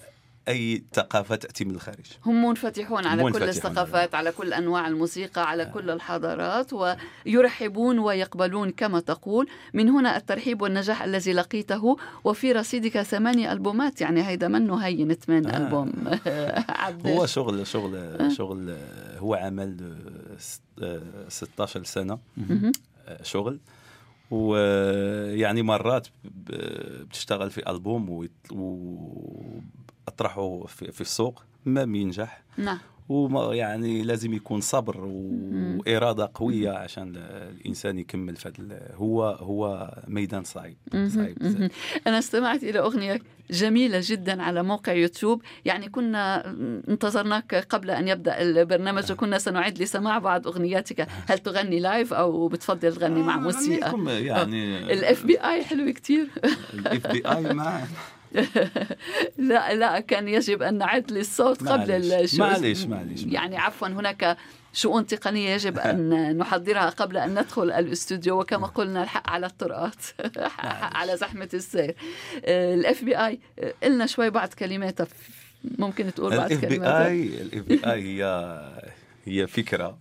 أي 0.47 0.83
ثقافة 0.93 1.35
تأتي 1.35 1.65
من 1.65 1.75
الخارج. 1.75 2.05
هم 2.25 2.45
منفتحون 2.49 3.05
على 3.05 3.21
كل 3.23 3.25
منفتحون. 3.29 3.49
الثقافات 3.49 4.15
على 4.15 4.31
كل 4.31 4.53
أنواع 4.53 4.87
الموسيقى 4.87 5.49
على 5.49 5.65
كل 5.65 5.89
الحضارات 5.89 6.71
ويرحبون 7.25 7.99
ويقبلون 7.99 8.69
كما 8.71 8.99
تقول. 8.99 9.47
من 9.73 9.89
هنا 9.89 10.17
الترحيب 10.17 10.61
والنجاح 10.61 11.03
الذي 11.03 11.33
لقيته 11.33 11.97
وفي 12.23 12.51
رصيدك 12.51 13.01
ثمانية 13.01 13.51
ألبومات 13.51 14.01
يعني 14.01 14.27
هيدا 14.27 14.47
منه 14.47 14.77
هين 14.77 15.13
ثمان 15.13 15.47
آه. 15.47 15.57
ألبوم. 15.57 15.93
عبد. 16.69 17.07
هو 17.07 17.25
شغل 17.25 17.67
شغل 17.67 18.17
شغل 18.37 18.69
آه، 18.69 19.17
هو 19.19 19.33
عمل 19.35 19.77
آه، 19.81 20.37
ست- 20.37 20.61
آه، 20.83 21.01
16 21.29 21.83
سنه. 21.83 22.19
آه، 23.07 23.23
شغل. 23.23 23.59
ويعني 24.31 25.61
مرات 25.61 26.07
بتشتغل 26.25 27.51
في 27.51 27.69
ألبوم 27.69 28.09
ويط- 28.09 28.51
وأطرحه 30.07 30.65
في 30.67 30.91
في 30.91 31.01
السوق 31.01 31.43
ما 31.65 31.85
بينجح. 31.85 32.43
نعم. 32.57 32.79
وما 33.09 33.55
يعني 33.55 34.01
لازم 34.03 34.33
يكون 34.33 34.61
صبر 34.61 34.97
و- 35.05 35.77
وإرادة 35.77 36.31
قوية 36.33 36.71
عشان 36.71 37.13
الإنسان 37.61 37.99
يكمل 37.99 38.35
ال- 38.59 38.89
هو 38.95 39.23
هو 39.23 39.93
ميدان 40.07 40.43
صعيب 40.43 40.77
صعيب. 40.93 41.71
أنا 42.07 42.19
استمعت 42.19 42.63
إلى 42.63 42.79
أغنية 42.79 43.19
جميلة 43.51 43.99
جدا 44.03 44.43
على 44.43 44.63
موقع 44.63 44.93
يوتيوب. 44.93 45.41
يعني 45.65 45.89
كنا 45.89 46.49
انتظرناك 46.89 47.55
قبل 47.55 47.91
أن 47.91 48.07
يبدأ 48.07 48.41
البرنامج 48.41 49.11
وكنا 49.11 49.37
سنعد 49.37 49.77
لسماع 49.81 50.17
بعض 50.19 50.47
أغنياتك. 50.47 51.07
هل 51.27 51.39
تغني 51.39 51.79
live 51.79 52.13
أو 52.13 52.47
بتفضل 52.47 52.95
تغني 52.95 53.21
مع 53.21 53.35
آه، 53.35 53.39
موسيقى؟ 53.39 54.23
يعني 54.25 54.93
ال 54.93 55.25
FBI 55.25 55.63
حلو 55.63 55.93
كتير. 55.93 56.27
ال 56.73 57.07
FBI 57.07 57.53
لا 59.37 59.73
لا 59.73 59.99
كان 59.99 60.27
يجب 60.27 60.61
أن 60.61 60.77
نعد 60.77 61.11
للصوت 61.11 61.67
قبل 61.67 61.91
ال 61.91 62.00
show 62.00 62.37
معليش، 62.37 62.85
معليش. 62.85 63.23
يعني 63.23 63.57
عفوا 63.57 63.87
هناك 63.87 64.37
شؤون 64.73 65.05
تقنية 65.05 65.49
يجب 65.49 65.79
أن 65.79 66.09
نحضرها 66.37 66.89
قبل 66.89 67.17
أن 67.17 67.39
ندخل 67.39 67.71
الاستوديو 67.71 68.39
وكما 68.41 68.67
قلنا 68.67 69.03
الحق 69.03 69.29
على 69.29 69.45
الطرقات 69.45 69.95
على 70.99 71.17
زحمة 71.17 71.49
السير. 71.53 71.95
ال 72.47 73.03
FBI 73.03 73.39
قلنا 73.83 74.05
شوي 74.05 74.29
بعض 74.29 74.49
كلماتها 74.53 75.07
ممكن 75.79 76.13
تقول 76.13 76.37
بعض 76.37 76.51
ال 76.51 76.65
FBI 76.65 76.67
كلماتها 76.75 77.07
اي 77.07 77.23
ال 77.41 77.63
FBI 77.65 78.21
هي 78.23 78.61
هي 79.25 79.47
فكرة 79.47 79.97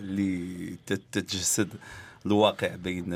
اللي 0.00 0.76
تت- 0.86 1.02
تتجسد 1.12 1.68
الواقع 2.26 2.74
بين 2.76 3.14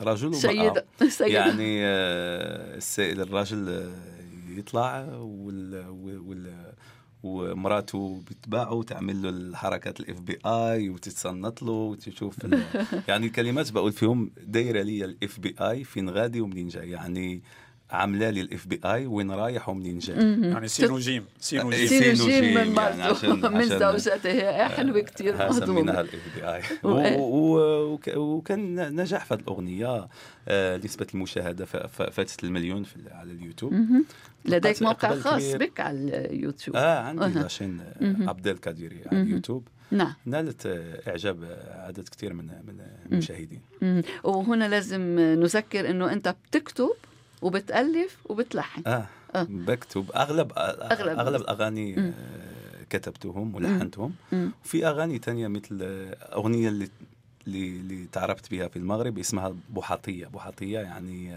رجل 0.00 0.34
سيدة. 0.34 0.84
سيدة. 1.08 1.30
يعني 1.30 1.86
آه، 1.86 2.76
السائل 2.76 3.20
الراجل 3.20 3.68
آه، 3.68 4.58
يطلع 4.58 5.04
وال 5.20 5.86
وال 6.26 6.74
ومراته 7.22 8.22
بتباعه 8.30 8.82
تعمل 8.82 9.22
له 9.22 9.28
الحركات 9.28 10.00
ال 10.00 10.20
FBI 10.20 10.88
وتتصنت 10.88 11.62
له 11.62 11.72
وتشوف 11.72 12.44
ال... 12.44 12.62
يعني 13.08 13.26
الكلمات 13.26 13.72
بقول 13.72 13.92
فيهم 13.92 14.30
دايرة 14.40 14.82
لي 14.82 15.04
ال 15.04 15.40
FBI 15.40 15.84
فين 15.84 16.10
غادي 16.10 16.40
ومنين 16.40 16.68
جاي. 16.68 16.90
يعني 16.90 17.42
عاملة 17.90 18.30
لي 18.30 18.40
ال 18.40 18.66
FBI 18.66 19.06
وين 19.06 19.30
رايح 19.30 19.68
ومنين 19.68 19.98
جاي 19.98 20.16
يعني 20.50 20.68
سين 20.68 20.90
وجيم 20.90 21.24
سين 21.40 21.58
إيه، 21.60 21.66
وجيم 21.66 21.86
سين 21.86 22.14
سين 22.16 22.24
وجيم 22.26 22.44
من 22.44 22.56
يعني 22.56 22.70
مرته 22.70 23.04
عشان- 23.04 23.52
من 23.58 23.78
زوجته 23.78 24.68
حلوة 24.68 25.00
كتير 25.00 25.34
ها 25.34 25.52
سميناها 25.52 25.60
مهضومة 25.60 26.00
الاف 26.00 26.14
بي 26.36 26.44
اي. 26.54 26.62
وكان 28.16 28.96
نجاح 29.00 29.24
في 29.24 29.34
هذه 29.34 29.40
الأغنية 29.40 30.08
آه، 30.48 30.76
نسبة 30.76 31.06
المشاهدة 31.14 31.64
ف- 31.64 31.76
ف- 31.76 32.02
فاتت 32.02 32.44
المليون 32.44 32.82
في 32.82 32.96
على 33.10 33.32
اليوتيوب. 33.32 33.74
لديك 34.44 34.82
موقع 34.82 35.14
خاص. 35.14 35.54
بك 35.54 35.80
على 35.80 35.98
اليوتيوب 35.98 36.76
آه 36.76 36.98
عندي. 36.98 37.38
لاشين 37.40 37.80
مهم. 38.00 38.28
عبد 38.28 38.46
القادري 38.48 39.00
على. 39.06 39.22
اليوتيوب 39.22 39.68
نعم 39.90 40.14
نالت 40.26 40.66
آه، 40.66 41.10
إعجاب 41.10 41.42
آه، 41.44 41.86
عدد 41.86 42.08
كثير 42.08 42.32
من 42.32 42.44
من 42.46 42.80
المشاهدين. 43.12 43.60
وهنا 44.24 44.68
لازم 44.68 45.00
نذكر 45.18 45.90
إنه 45.90 46.12
أنت 46.12 46.34
بتكتب 46.48 46.90
وبتألف 47.44 48.16
وبتلحن 48.24 48.82
آه 48.86 49.06
آه. 49.34 49.46
بكتب 49.50 50.10
أغلب 50.16 50.52
أغلب. 50.56 51.18
أغلب 51.18 51.40
الاغاني 51.40 51.96
مم. 51.96 52.12
آه، 52.18 52.84
كتبتهم 52.90 53.54
ولحنتهم. 53.54 54.14
وفي 54.64 54.86
أغاني 54.86 55.18
تانية 55.18 55.48
مثل 55.48 55.78
آه، 55.82 56.34
أغنية 56.34 56.68
اللي 56.68 56.88
اللي 57.46 58.06
تعرفت 58.12 58.50
بها 58.50 58.68
في 58.68 58.76
المغرب 58.76 59.18
اسمها 59.18 59.54
بوحطية 59.68 60.26
بوحطية 60.26 60.78
يعني 60.78 61.34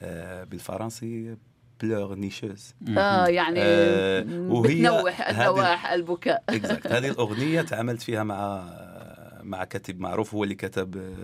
آه، 0.00 0.44
بالفرنسي 0.44 1.36
pleurnicheuse 1.82 2.74
آه 2.98 3.26
يعني 3.26 3.60
آه، 3.62 4.24
وهي 4.28 4.74
بتنوح 4.74 5.28
النواح 5.28 5.92
البكاء 5.92 6.42
exact 6.48 6.86
هذه 6.86 7.08
الأغنية 7.14 7.62
تعاملت 7.62 8.02
فيها 8.02 8.24
مع 8.24 8.64
مع 9.42 9.64
كاتب 9.64 10.00
معروف 10.00 10.34
هو 10.34 10.44
اللي 10.44 10.54
كتب 10.54 11.14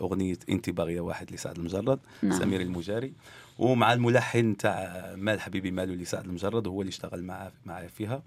أغنية 0.00 0.36
انت 0.48 0.70
باغيه 0.70 1.00
واحد 1.00 1.32
لسعد 1.32 1.58
المجرد 1.58 1.98
نعم. 2.22 2.38
سمير 2.38 2.60
المجاري 2.60 3.12
ومع 3.58 3.92
الملحن 3.92 4.56
تاع 4.56 5.14
مال 5.16 5.40
حبيبي 5.40 5.70
ماله 5.70 5.94
لسعد 5.94 6.24
المجرد 6.24 6.66
هو 6.66 6.80
اللي 6.80 6.90
اشتغل 6.90 7.22
معاه 7.22 7.52
معاه 7.66 7.86
فيها. 7.86 8.22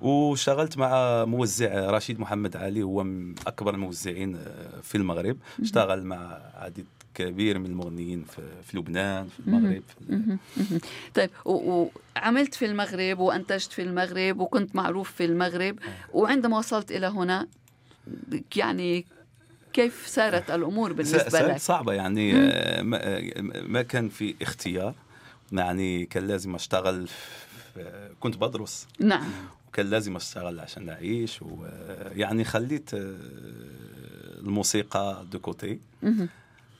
واشتغلت 0.00 0.78
مع 0.78 1.24
موزع 1.24 1.90
رشيد 1.90 2.20
محمد 2.20 2.56
علي 2.56 2.82
هو 2.82 3.04
من 3.04 3.34
أكبر 3.46 3.74
الموزعين 3.74 4.36
آه، 4.36 4.80
في 4.82 4.94
المغرب. 4.94 5.36
اشتغل 5.62 6.02
مع 6.04 6.40
عدد 6.54 6.84
كبير 7.14 7.58
من 7.58 7.66
المغنيين 7.66 8.24
في, 8.24 8.42
في 8.62 8.78
لبنان 8.78 9.28
في 9.28 9.40
المغرب 9.46 9.82
في. 9.88 10.38
طيب 11.14 11.30
وعملت 11.44 12.54
في 12.54 12.64
المغرب 12.66 13.18
وأنتجت 13.18 13.72
في 13.72 13.82
المغرب 13.82 14.40
وكنت 14.40 14.76
معروف 14.76 15.10
في 15.12 15.24
المغرب. 15.24 15.78
وعندما 16.12 16.58
وصلت 16.58 16.92
إلى 16.92 17.06
هنا 17.06 17.46
يعني 18.56 19.06
كيف 19.72 20.08
سارت 20.08 20.50
الأمور 20.50 20.92
بالنسبة 20.92 21.40
لك؟ 21.40 21.56
صعبة 21.56 21.92
يعني 21.92 22.36
آه، 22.36 22.82
ما, 22.82 22.98
آه، 23.02 23.32
ما 23.62 23.82
كان 23.82 24.08
في 24.08 24.34
اختيار 24.42 24.94
يعني 25.52 26.06
كان 26.06 26.26
لازم 26.26 26.54
أشتغل 26.54 27.08
كنت 28.20 28.36
بدرس 28.36 28.86
نعم 28.98 29.28
وكان 29.68 29.86
لازم 29.86 30.16
أشتغل 30.16 30.60
عشان 30.60 30.88
أعيش 30.88 31.42
ويعني 31.42 32.44
خليت 32.44 32.94
آه، 32.94 33.16
الموسيقى 34.38 35.26
de 35.32 35.38
côté. 35.38 35.78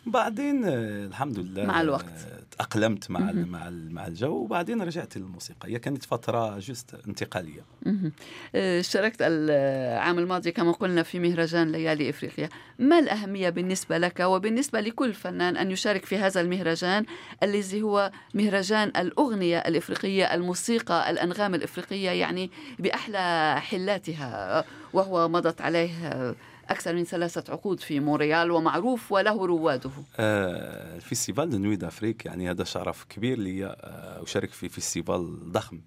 بعدين 0.06 0.64
الحمد 0.64 1.38
لله 1.38 1.64
مع 1.64 1.80
الوقت. 1.80 2.39
تأقلمت 2.64 3.10
مع 3.10 3.30
ال- 3.30 3.46
مع 3.48 3.68
ال- 3.68 3.92
مع 3.94 4.06
الجو 4.06 4.32
وبعدين 4.32 4.82
رجعت 4.82 5.16
للموسيقى. 5.16 5.68
هي 5.72 5.78
كانت 5.78 6.04
فترة 6.04 6.58
juste 6.58 6.94
انتقالية. 7.08 7.64
مهم. 7.86 8.12
آه، 8.54 8.80
اشتركت 8.80 9.16
العام 9.20 10.18
الماضي 10.18 10.52
كما 10.52 10.72
قلنا 10.72 11.02
في 11.02 11.18
مهرجان 11.18 11.72
ليالي 11.72 12.10
إفريقيا، 12.10 12.48
ما 12.78 12.98
الأهمية 12.98 13.50
بالنسبة 13.50 13.98
لك 13.98 14.20
وبالنسبة 14.20 14.80
لكل 14.80 15.14
فنان 15.14 15.56
أن 15.56 15.70
يشارك 15.70 16.04
في 16.04 16.16
هذا 16.18 16.40
المهرجان 16.40 17.04
الذي 17.42 17.82
هو 17.82 18.10
مهرجان 18.34 18.88
الأغنية 18.96 19.58
الإفريقية، 19.58 20.34
الموسيقى، 20.34 21.10
الأنغام 21.10 21.54
الإفريقية 21.54 22.10
يعني 22.10 22.50
بأحلى 22.78 23.56
حلاتها 23.60 24.64
وهو 24.92 25.28
مضت 25.28 25.60
عليه 25.60 26.34
أكثر 26.70 26.94
من 26.94 27.04
ثلاثة 27.04 27.52
عقود 27.52 27.80
في 27.80 28.00
مونريال 28.00 28.50
ومعروف 28.50 29.12
وله 29.12 29.46
رواده. 29.46 29.90
آه 30.16 30.96
ال 30.96 31.03
festival 31.03 31.62
Nuits 31.62 31.76
d'Afrique 31.76 32.26
يعني 32.26 32.50
هذا 32.50 32.64
شرف 32.64 33.04
كبير 33.04 33.38
لي 33.38 33.66
آه 33.66 34.22
أشارك 34.22 34.50
في 34.50 34.68
festival 34.68 35.52
ضخم 35.52 35.80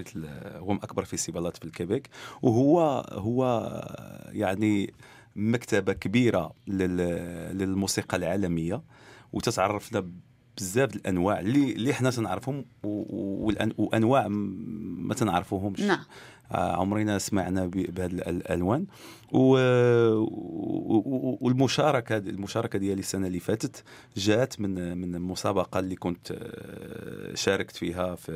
مثل 0.00 0.26
هو 0.56 0.72
من 0.72 0.82
أكبر 0.82 1.04
فيستيفالات 1.04 1.56
في 1.56 1.64
الكيبيك 1.64 2.08
وهو 2.42 2.80
هو 3.12 3.70
يعني 4.32 4.94
مكتبة 5.36 5.92
كبيرة 5.92 6.52
للموسيقى 6.68 8.16
العالمية 8.16 8.82
وتتعرف 9.32 9.92
لنا 9.92 10.10
بزاف 10.58 10.96
الأنواع 10.96 11.40
اللي 11.40 11.72
اللي 11.72 11.94
حنا 11.94 12.10
تنعرفهم 12.10 12.64
وأنواع 12.82 14.28
ما 14.28 15.14
تنعرفوهمش. 15.14 15.80
نعم. 15.80 15.98
آه، 15.98 16.04
عمرنا 16.50 17.18
سمعنا 17.18 17.66
بهذه 17.66 18.06
الألوان. 18.06 18.86
والمشاركة 21.40 22.16
المشاركة 22.16 22.78
ديالي 22.78 23.00
السنة 23.00 23.26
اللي 23.26 23.40
فاتت 23.40 23.84
جات 24.16 24.60
من 24.60 24.98
من 24.98 25.14
المسابقه 25.14 25.78
اللي 25.80 25.96
كنت 25.96 26.32
آه، 26.32 27.34
شاركت 27.34 27.76
فيها 27.76 28.14
في 28.14 28.32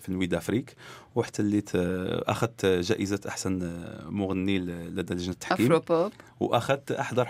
في 0.00 0.12
Nuits 0.12 0.34
d'Afrique 0.34 0.74
واحتليت 1.14 1.70
آه، 1.74 2.24
أخذت 2.26 2.66
جائزة 2.66 3.20
أحسن 3.28 3.72
مغني 4.06 4.58
لدى 4.58 5.14
لجنة 5.14 5.32
التحكيم. 5.32 5.72
Afropop. 5.72 6.12
وأخذت 6.40 6.92
أحضر 6.92 7.28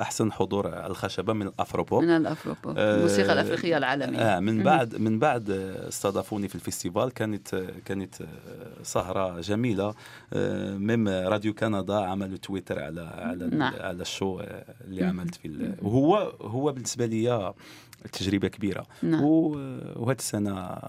أحسن 0.00 0.32
حضور 0.32 0.74
على 0.74 0.86
الخشبة 0.86 1.32
من 1.32 1.46
ال 1.46 1.52
Afropop. 1.52 2.02
من 2.02 2.10
ال 2.10 2.18
Afropop 2.18 2.78
الموسيقى 2.78 3.32
الأفريقية 3.32 3.76
العالمية. 3.76 4.18
آه 4.18 4.40
من 4.40 4.62
بعد 4.62 4.96
من 4.96 5.18
بعد 5.18 5.50
استضافوني 5.88 6.48
في 6.48 6.54
ال 6.54 6.60
festival 6.60 7.10
كانت 7.12 7.54
كانت 7.84 8.14
سهرة 8.82 9.25
جميلة 9.40 9.94
même 10.78 11.08
Radio-Canada 11.08 11.94
عملوا 11.94 12.36
تويتر 12.36 12.82
على 12.82 13.00
على 13.00 13.46
نعم. 13.46 13.74
على 13.80 14.02
ال 14.02 14.10
show 14.10 14.40
اللي 14.84 15.04
عملت 15.04 15.34
في 15.34 15.74
وهو 15.82 16.16
هو 16.40 16.72
بالنسبة 16.72 17.06
لي 17.06 17.54
تجربة 18.12 18.48
كبيرة 18.48 18.86
نعم. 19.02 19.22
وهذه 19.24 20.16
السنة 20.18 20.80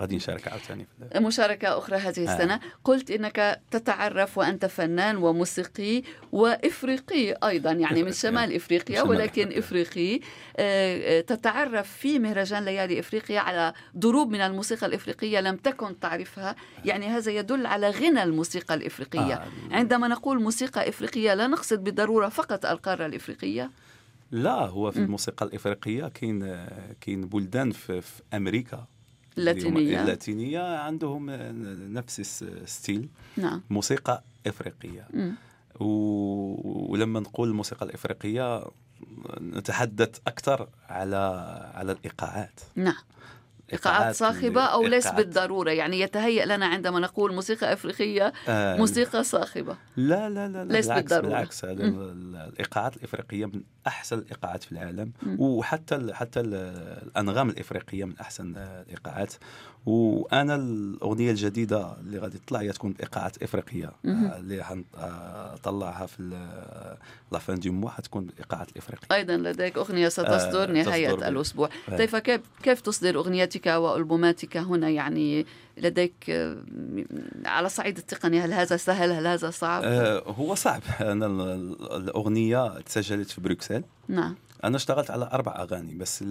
غادي 0.00 0.16
نشارك 0.16 0.48
عاوتاني 0.48 0.86
مشاركة 1.16 1.78
أخرى 1.78 1.96
هذه 1.96 2.28
آه. 2.28 2.34
السنة 2.34 2.54
آه. 2.54 2.60
قلت 2.84 3.10
إنك 3.10 3.60
تتعرف 3.70 4.38
وأنت 4.38 4.66
فنان 4.66 5.16
وموسيقي 5.16 6.02
وإفريقي 6.32 7.32
أيضا 7.32 7.72
يعني 7.72 8.02
من 8.02 8.12
شمال 8.12 8.54
إفريقيا 8.54 9.02
ولكن 9.02 9.58
إفريقي 9.58 10.20
آه، 10.56 11.20
تتعرف 11.20 11.90
في 11.90 12.18
مهرجان 12.18 12.64
ليالي 12.64 13.00
إفريقيا 13.00 13.40
على 13.40 13.72
ضروب 13.98 14.30
من 14.30 14.40
الموسيقى 14.40 14.86
الإفريقية 14.86 15.40
لم 15.40 15.56
تكن 15.56 16.00
تعرفها 16.00 16.56
يعني 16.84 17.06
هذا 17.06 17.32
يدل 17.32 17.66
على 17.66 17.90
غنى 17.90 18.22
الموسيقى 18.22 18.74
الإفريقية 18.74 19.34
آه. 19.34 19.48
عندما 19.70 20.08
نقول 20.08 20.42
موسيقى 20.42 20.88
إفريقية 20.88 21.34
لا 21.34 21.46
نقصد 21.46 21.84
بالضرورة 21.84 22.28
فقط 22.28 22.66
القارة 22.66 23.06
الإفريقية 23.06 23.70
لا 24.34 24.66
هو 24.66 24.90
في 24.90 24.98
الموسيقى 24.98 25.46
الإفريقية 25.46 26.08
كاين 26.08 26.66
كاين 27.00 27.26
بلدان 27.26 27.70
في, 27.70 28.00
في 28.00 28.22
أمريكا 28.34 28.86
اللاتينية. 29.38 30.00
اللاتينية 30.00 30.76
عندهم 30.78 31.30
نفس 31.92 32.42
الستيل. 32.42 33.08
نعم. 33.36 33.62
موسيقى 33.70 34.24
إفريقية. 34.46 35.08
و... 35.80 35.84
ولما 36.92 37.20
نقول 37.20 37.48
الموسيقى 37.48 37.86
الإفريقية 37.86 38.64
نتحدث 39.40 40.18
أكثر 40.26 40.68
على 40.88 41.16
على 41.74 41.92
الإيقاعات. 41.92 42.60
نعم. 42.74 43.02
إيقاعات 43.72 44.14
صاخبة 44.14 44.62
أو 44.62 44.86
ليس 44.86 45.08
بالضرورة. 45.08 45.70
يعني 45.70 46.00
يتهيأ 46.00 46.46
لنا 46.46 46.66
عندما 46.66 47.00
نقول 47.00 47.34
موسيقى 47.34 47.72
أفريقية 47.72 48.32
آه. 48.48 48.76
موسيقى 48.76 49.24
صاخبة. 49.24 49.76
لا 49.96 50.30
لا 50.30 50.48
لا, 50.48 50.64
لا 50.64 50.72
ليس 50.72 50.86
بالعكس 50.86 51.10
بالضرورة. 51.10 51.28
بالعكس. 51.28 51.64
هذا 51.64 51.84
الإيقاعات 51.84 52.96
الإفريقية 52.96 53.46
من 53.46 53.62
أحسن 53.86 54.18
الإيقاعات 54.18 54.62
في 54.62 54.72
العالم 54.72 55.12
م. 55.22 55.40
وحتى 55.40 55.94
ال 55.94 56.14
حتى 56.14 56.40
ال 56.40 56.54
الأنغام 57.06 57.48
الإفريقية 57.50 58.04
من 58.04 58.18
أحسن 58.20 58.56
الإيقاعات. 58.56 59.34
وأنا 59.86 60.54
الأغنية 60.54 61.30
الجديدة 61.30 61.96
اللي 62.00 62.18
غادي 62.18 62.38
تطلع 62.38 62.60
هي 62.60 62.72
تكون 62.72 62.92
بإيقاعات 62.92 63.42
إفريقية 63.42 63.86
آه 64.06 64.36
اللي 64.38 64.64
حنطلعها 64.64 66.06
في 66.06 66.38
لافان 67.32 67.60
دي 67.60 67.70
موا 67.70 67.90
حتكون 67.90 68.24
بإيقاعات 68.24 68.68
الإفريقية 68.72 69.06
أيضا 69.16 69.36
لديك 69.36 69.76
أغنية 69.76 70.08
ستصدر 70.08 70.70
آه 70.70 70.72
نهاية 70.72 71.28
الأسبوع. 71.28 71.68
طيب 71.88 72.16
كيف 72.18 72.42
كيف 72.62 72.80
تصدر 72.80 73.16
أغنيتك 73.16 73.66
وألبوماتك 73.66 74.56
هنا؟ 74.56 74.88
يعني 74.90 75.46
لديك 75.76 76.30
آه، 76.30 76.62
على 77.44 77.68
صعيد 77.68 77.98
التقني 77.98 78.40
هل 78.40 78.52
هذا 78.52 78.76
سهل؟ 78.76 79.12
هل 79.12 79.26
هذا 79.26 79.50
صعب؟ 79.50 79.82
آه 79.84 80.22
هو 80.26 80.54
صعب. 80.54 80.82
أنا 81.00 81.26
الأغنية 81.96 82.80
تسجلت 82.80 83.30
في 83.30 83.40
بروكسل. 83.40 83.84
نعم. 84.08 84.34
أنا 84.64 84.76
اشتغلت 84.76 85.10
على 85.10 85.30
أربع 85.32 85.52
أغاني 85.62 85.94
بس 85.94 86.24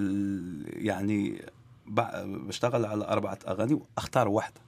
يعني 0.67 1.41
بشتغل 2.25 2.85
على 2.85 3.05
أربعة 3.05 3.39
أغاني 3.47 3.73
وأختار 3.73 4.27
واحدة. 4.27 4.61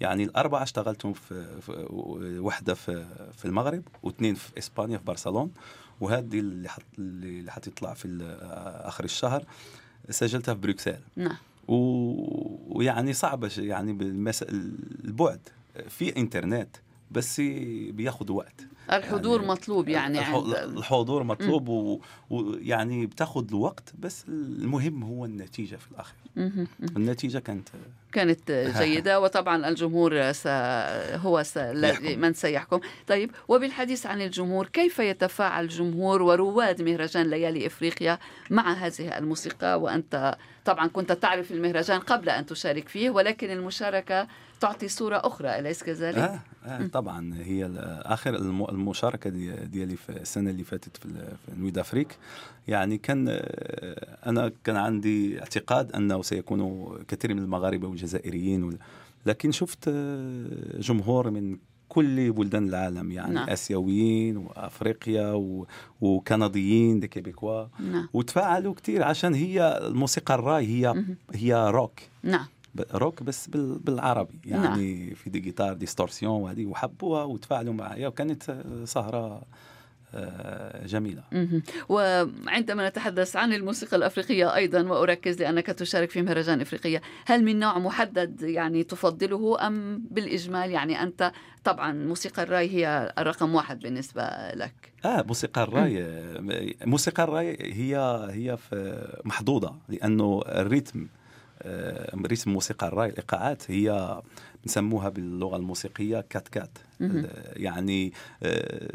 يعني 0.00 0.24
الأربعة 0.24 0.62
اشتغلتهم 0.62 1.12
في, 1.12 1.60
في 1.60 1.72
واحدة 2.38 2.74
في, 2.74 3.06
في 3.36 3.44
المغرب 3.44 3.82
واثنين 4.02 4.34
في 4.34 4.58
إسبانيا 4.58 4.98
في 4.98 5.04
برشلونة 5.04 5.50
وهذه 6.00 6.38
اللي 6.38 6.68
حت 6.68 6.82
اللي 6.98 7.52
حتطلع 7.52 7.94
في 7.94 8.36
آخر 8.84 9.04
الشهر 9.04 9.44
سجلتها 10.10 10.54
في 10.54 10.60
بروكسل. 10.60 10.98
نعم. 11.16 11.36
ويعني 11.68 13.12
صعبة 13.12 13.50
يعني 13.58 13.92
بالمس... 13.92 14.42
البعد 15.04 15.48
في 15.88 16.16
إنترنت 16.16 16.76
بس 17.10 17.40
بياخذ 17.90 18.32
وقت. 18.32 18.66
الحضور 18.92 19.36
يعني 19.40 19.52
مطلوب 19.52 19.88
يعني 19.88 20.18
عند 20.18 20.54
الحضور 20.54 21.22
مطلوب 21.22 21.68
ويعني 22.30 23.06
بتاخذ 23.06 23.48
الوقت 23.48 23.92
بس 23.98 24.24
المهم 24.28 25.02
هو 25.02 25.24
النتيجة 25.24 25.76
في 25.76 25.90
الأخير. 25.90 26.66
النتيجة 26.96 27.38
كانت 27.38 27.68
كانت 28.12 28.50
جيدة 28.78 29.20
وطبعا 29.20 29.68
الجمهور 29.68 30.32
س... 30.32 30.46
هو 31.16 31.42
س... 31.42 31.58
من 32.16 32.32
سيحكم. 32.32 32.80
طيب 33.06 33.30
وبالحديث 33.48 34.06
عن 34.06 34.20
الجمهور 34.22 34.66
كيف 34.66 34.98
يتفاعل 34.98 35.64
الجمهور 35.64 36.22
ورواد 36.22 36.82
مهرجان 36.82 37.26
ليالي 37.26 37.66
إفريقيا 37.66 38.18
مع 38.50 38.72
هذه 38.72 39.18
الموسيقى؟ 39.18 39.80
وأنت 39.80 40.36
طبعا 40.64 40.86
كنت 40.86 41.12
تعرف 41.12 41.52
المهرجان 41.52 42.00
قبل 42.00 42.28
أن 42.28 42.46
تشارك 42.46 42.88
فيه 42.88 43.10
ولكن 43.10 43.50
المشاركة 43.50 44.28
تعطي 44.60 44.88
صورة 44.88 45.16
أخرى 45.24 45.58
أليس 45.58 45.82
كذلك؟ 45.82 46.18
آه 46.18 46.40
آه 46.64 46.86
طبعا. 46.86 47.34
هي 47.34 47.70
آخر 48.02 48.36
المشاركة 48.72 49.30
ديالي 49.64 49.96
في 49.96 50.08
السنة 50.08 50.50
اللي 50.50 50.64
فاتت 50.64 50.96
في, 50.96 51.36
نويد 51.58 51.78
أفريك. 51.78 52.16
يعني 52.68 52.98
كان 52.98 53.26
آه، 53.28 54.18
أنا 54.26 54.52
كان 54.64 54.76
عندي 54.76 55.40
اعتقاد 55.40 55.92
أنه 55.92 56.22
سيكون 56.22 56.88
كثير 57.08 57.34
من 57.34 57.42
المغاربة 57.42 57.88
والجزائريين 57.88 58.78
لكن 59.26 59.52
شفت 59.52 59.88
آه، 59.88 60.80
جمهور 60.80 61.30
من 61.30 61.56
كل 61.88 62.32
بلدان 62.32 62.68
العالم 62.68 63.12
يعني 63.12 63.34
نعم. 63.34 63.50
آسيويين 63.50 64.36
وأفريقيا 64.36 65.32
و... 65.32 65.66
وكنديين 66.00 67.00
des 67.00 67.08
Québécois. 67.08 67.66
نعم. 67.80 68.08
وتفاعلوا 68.12 68.74
كثير 68.74 69.02
عشان 69.02 69.34
هي 69.34 69.80
الموسيقى 69.86 70.34
الراي 70.34 70.66
هي 70.66 71.04
هي 71.34 71.70
روك 71.70 72.00
نعم. 72.22 72.46
روك 72.92 73.22
بس 73.22 73.48
بالعربي. 73.54 74.40
يعني 74.44 75.04
نعم. 75.04 75.14
في 75.14 75.30
des 75.30 75.40
guitares 75.40 75.72
distorsion 75.72 76.42
وهذه 76.42 76.66
وحبوها 76.66 77.24
وتفاعلوا 77.24 77.74
معها 77.74 78.08
وكانت 78.08 78.62
سهرة 78.84 79.42
آه، 80.14 80.86
جميلة. 80.86 81.22
وعندما 81.88 82.88
نتحدث 82.88 83.36
عن 83.36 83.52
الموسيقى 83.52 83.96
الأفريقية 83.96 84.54
أيضا 84.54 84.82
وأركز 84.82 85.42
لأنك 85.42 85.66
تشارك 85.66 86.10
في 86.10 86.22
مهرجان 86.22 86.60
إفريقية 86.60 87.02
هل 87.26 87.44
من 87.44 87.58
نوع 87.58 87.78
محدد 87.78 88.42
يعني 88.42 88.84
تفضله 88.84 89.66
أم 89.66 90.02
بالإجمال؟ 90.10 90.70
يعني 90.70 91.02
أنت 91.02 91.32
طبعا 91.64 91.92
موسيقى 91.92 92.42
الرأي 92.42 92.70
هي 92.70 93.14
الرقم 93.18 93.54
واحد 93.54 93.80
بالنسبة 93.80 94.22
لك. 94.54 94.92
آه 95.04 95.22
موسيقى 95.22 95.62
الرأي 95.62 96.06
موسيقى 96.86 97.24
الرأي 97.24 97.56
هي 97.60 97.96
هي 98.30 98.58
محظوظة 99.24 99.74
لأنه 99.88 100.42
ال 100.46 100.54
rythme 100.54 101.00
آه، 101.00 101.21
rythme 102.26 102.50
موسيقى 102.50 102.86
الراي 102.88 103.08
الإيقاعات 103.08 103.70
هي 103.70 104.20
نسموها 104.66 105.08
باللغة 105.08 105.56
الموسيقية 105.56 106.24
كات 106.30 106.48
كات. 106.48 106.78
يعني 107.56 108.12
آه، 108.42 108.90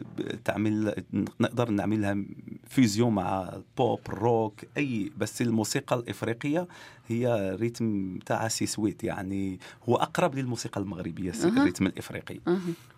تعمل 0.45 1.03
نقدر 1.39 1.70
نعملها 1.70 2.18
fusion 2.67 3.15
مع 3.15 3.49
ال 3.53 3.65
pop 3.65 3.99
rock 4.09 4.61
أي 4.78 5.11
بس 5.18 5.41
الموسيقى 5.41 5.95
الإفريقية 5.95 6.68
هي 7.07 7.55
rythme 7.59 8.19
تاع 8.26 8.47
six-huit. 8.47 9.03
يعني 9.03 9.59
هو 9.89 9.95
أقرب 9.95 10.36
للموسيقى 10.36 10.82
المغربية 10.82 11.32
الريتم 11.43 11.86
الإفريقي. 11.86 12.39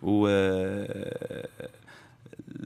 و 0.02 0.28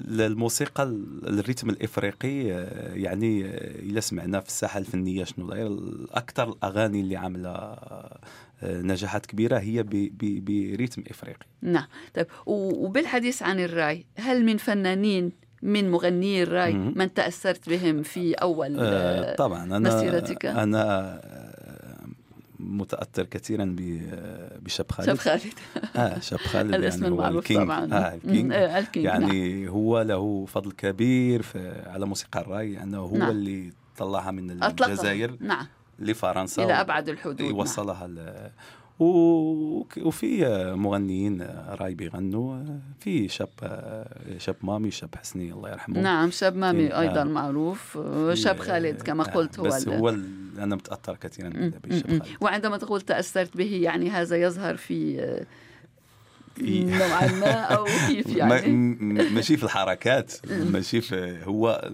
الموسيقى 0.08 0.82
الريتم 1.26 1.70
الإفريقي 1.70 2.52
آه، 2.52 2.94
يعني 2.94 3.44
آه، 3.44 3.48
الا 3.80 4.00
سمعنا 4.00 4.40
في 4.40 4.48
الساحة 4.48 4.78
الفنية 4.78 5.24
شنو 5.24 5.50
داير 5.50 5.78
أكثر 6.10 6.48
الأغاني 6.48 7.00
اللي 7.00 7.16
عاملة 7.16 7.50
آه، 7.50 8.18
نجاحات 8.62 9.26
كبيرة 9.26 9.58
هي 9.58 9.82
بريتم 9.82 11.02
إفريقي. 11.10 11.46
نعم. 11.62 11.86
طيب 12.14 12.26
وبالحديث 12.46 13.42
عن 13.42 13.60
الرأي 13.60 14.06
هل 14.16 14.44
من 14.44 14.56
فنانين 14.56 15.32
من 15.62 15.90
مغني 15.90 16.42
الرأي 16.42 16.72
من 16.72 17.14
تأثرت 17.14 17.68
بهم 17.68 18.02
في 18.02 18.34
أول 18.34 18.76
آه 18.80 19.34
طبعا 19.34 19.64
أنا 19.64 19.78
مسيرتك؟ 19.78 20.46
أنا 20.46 21.20
متأثر 22.64 23.24
كثيرا 23.24 23.76
بشاب 24.60 24.92
خالد 24.92 25.08
شاب 25.08 25.18
خالد 25.18 25.54
آه 25.96 26.18
شاب 26.20 26.38
خالد 26.38 26.74
الاسم 26.74 27.02
يعني 27.02 27.14
هو 27.14 27.18
المعروف 27.18 27.38
ال 27.38 27.43
King 27.43 27.64
طبعا 27.64 27.92
آه 27.92 28.14
ال 28.14 28.22
King 28.22 28.52
آه 28.52 28.78
ال 28.78 28.83
King 28.83 29.04
يعني 29.04 29.64
نعم. 29.64 29.68
هو 29.74 30.02
له 30.02 30.46
فضل 30.46 30.72
كبير 30.72 31.42
في 31.42 31.82
على 31.86 32.06
موسيقى 32.06 32.40
الرأي 32.40 32.82
أنه 32.82 32.98
هو 32.98 33.16
نعم. 33.16 33.30
اللي 33.30 33.72
طلعها 33.96 34.30
من. 34.30 34.62
الجزائر 34.62 35.36
نعم 35.40 35.66
لفرنسا 35.98 36.64
إلى 36.64 36.72
أبعد 36.72 37.08
الحدود 37.08 37.42
نعم. 37.42 38.46
وفي 39.00 40.44
مغنيين 40.76 41.42
راي 41.68 41.94
بيغنوا 41.94 42.64
في 43.00 43.28
شاب 43.28 43.48
شاب 44.38 44.56
مامي 44.62 44.90
شاب 44.90 45.14
حسني 45.14 45.52
الله 45.52 45.70
يرحمه 45.70 46.00
نعم 46.00 46.30
شاب 46.30 46.56
مامي 46.56 46.98
أيضا 46.98 47.20
آه. 47.20 47.24
معروف 47.24 47.98
شاب 48.32 48.58
خالد 48.58 49.02
كما 49.02 49.28
آه، 49.28 49.32
قلت 49.32 49.58
هو 49.58 49.64
بس 49.64 49.88
هو 49.88 50.08
أنا 50.58 50.76
متأثر 50.76 51.16
كثيرا 51.16 51.48
بشاب. 51.48 52.06
خالد 52.06 52.22
وعندما 52.40 52.76
تقول 52.76 53.00
تأثرت 53.00 53.56
به 53.56 53.80
يعني 53.82 54.10
هذا 54.10 54.36
يظهر 54.36 54.76
في 54.76 55.20
آه، 55.20 55.46
نوعا 56.62 57.26
ما 57.26 57.60
أو 57.60 57.84
كيف 57.84 58.36
يعني 58.36 58.70
ماشي 59.30 59.56
في 59.56 59.64
الحركات 59.64 60.32
ماشي 60.50 61.00
في 61.00 61.38
هو 61.44 61.92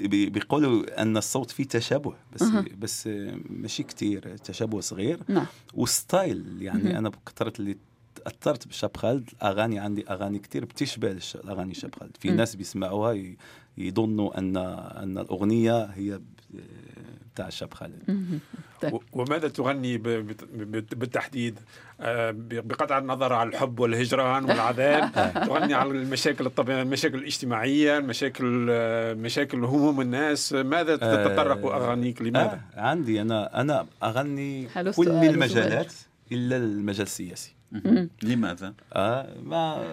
بيقولوا 0.00 1.02
أن 1.02 1.16
الصوت 1.16 1.50
فيه 1.50 1.64
تشابه 1.64 2.14
بس 2.34 2.42
بس 2.78 3.08
ماشي 3.50 3.82
كتير 3.82 4.36
تشابه 4.36 4.80
صغير. 4.80 5.20
نعم. 5.28 5.46
وستايل 5.74 6.62
يعني 6.62 6.98
أنا 6.98 7.08
بكثرة 7.08 7.52
اللي 7.58 7.76
تأثرت 8.14 8.68
بشاب 8.68 8.96
خالد 8.96 9.30
أغاني 9.42 9.78
عندي 9.78 10.08
أغاني 10.10 10.38
كتير 10.38 10.64
بتشبه 10.64 11.18
الاغاني 11.34 11.74
شاب 11.74 11.94
خالد. 11.94 12.16
في 12.20 12.30
مم. 12.30 12.36
ناس 12.36 12.54
بيسمعوها 12.56 13.22
يظنوا 13.78 14.38
ان 14.38 14.56
أن 14.56 15.18
الأغنية 15.18 15.84
هي 15.84 16.20
بتاع 17.34 17.48
شاب 17.48 17.74
خالد 17.74 18.40
وماذا 19.12 19.48
تغني 19.48 19.98
بالتحديد؟ 20.92 21.58
آه، 22.00 22.34
بقطع 22.36 22.98
النظر 22.98 23.32
عن 23.32 23.48
الحب 23.48 23.80
والهجران 23.80 24.44
والعذاب. 24.44 25.12
تغني 25.46 25.74
عن 25.74 25.90
المشاكل 25.90 26.46
الطبيعية 26.46 26.82
المشاكل 26.82 27.18
الاجتماعية 27.18 27.98
المشاكل 27.98 28.66
آه، 28.70 29.14
مشاكل 29.14 29.64
هموم 29.64 30.00
الناس. 30.00 30.52
ماذا 30.52 30.96
تتطرق 30.96 31.66
آه، 31.66 31.76
أغانيك 31.76 32.22
لماذا؟ 32.22 32.60
آه 32.76 32.80
عندي 32.80 33.22
أنا 33.22 33.60
أنا 33.60 33.86
أغني 34.02 34.68
حلو 34.68 34.92
كل 34.92 35.08
المجالات 35.08 35.92
إلا 36.32 36.56
المجال 36.56 37.06
السياسي. 37.06 37.54
لماذا؟ 38.22 38.74
آه 38.92 39.28
ما 39.42 39.84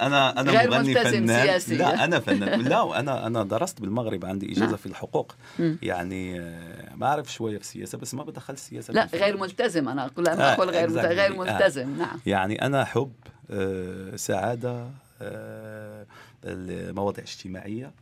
أنا 0.00 0.40
أنا 0.40 0.50
غير 0.50 0.70
مغني 0.70 0.94
ملتزم 0.94 1.26
فنان 1.26 1.42
سياسيا. 1.46 1.76
لا 1.76 2.04
أنا 2.04 2.20
فنان 2.20 2.60
لا 2.60 2.98
أنا 3.00 3.26
أنا 3.26 3.42
درست 3.42 3.80
بالمغرب 3.80 4.24
عندي 4.24 4.52
إجازة 4.52 4.66
نعم. 4.66 4.76
في 4.76 4.86
الحقوق. 4.86 5.34
يعني 5.82 6.40
آه، 6.40 6.94
ما 6.96 7.06
أعرف 7.06 7.32
شوية 7.32 7.56
في 7.56 7.62
السياسة 7.62 7.98
بس 7.98 8.14
ما 8.14 8.24
بدخل 8.24 8.54
السياسة 8.54 8.94
لا 8.94 9.06
في 9.06 9.16
غير. 9.16 9.36
ملتزم 9.36 9.88
أنا 9.88 10.06
أقول 10.06 10.28
أنا 10.28 10.50
آه، 10.50 10.54
أقول 10.54 10.70
غير 10.70 10.88
exactly. 10.88 11.06
غير 11.06 11.32
آه. 11.32 11.36
ملتزم 11.36 11.98
نعم 11.98 12.20
يعني 12.26 12.66
أنا 12.66 12.84
حب 12.84 13.12
آه، 13.50 14.16
سعادة 14.16 14.86
آه، 15.22 16.06
المواضيع 16.44 17.24
الاجتماعية 17.24 17.92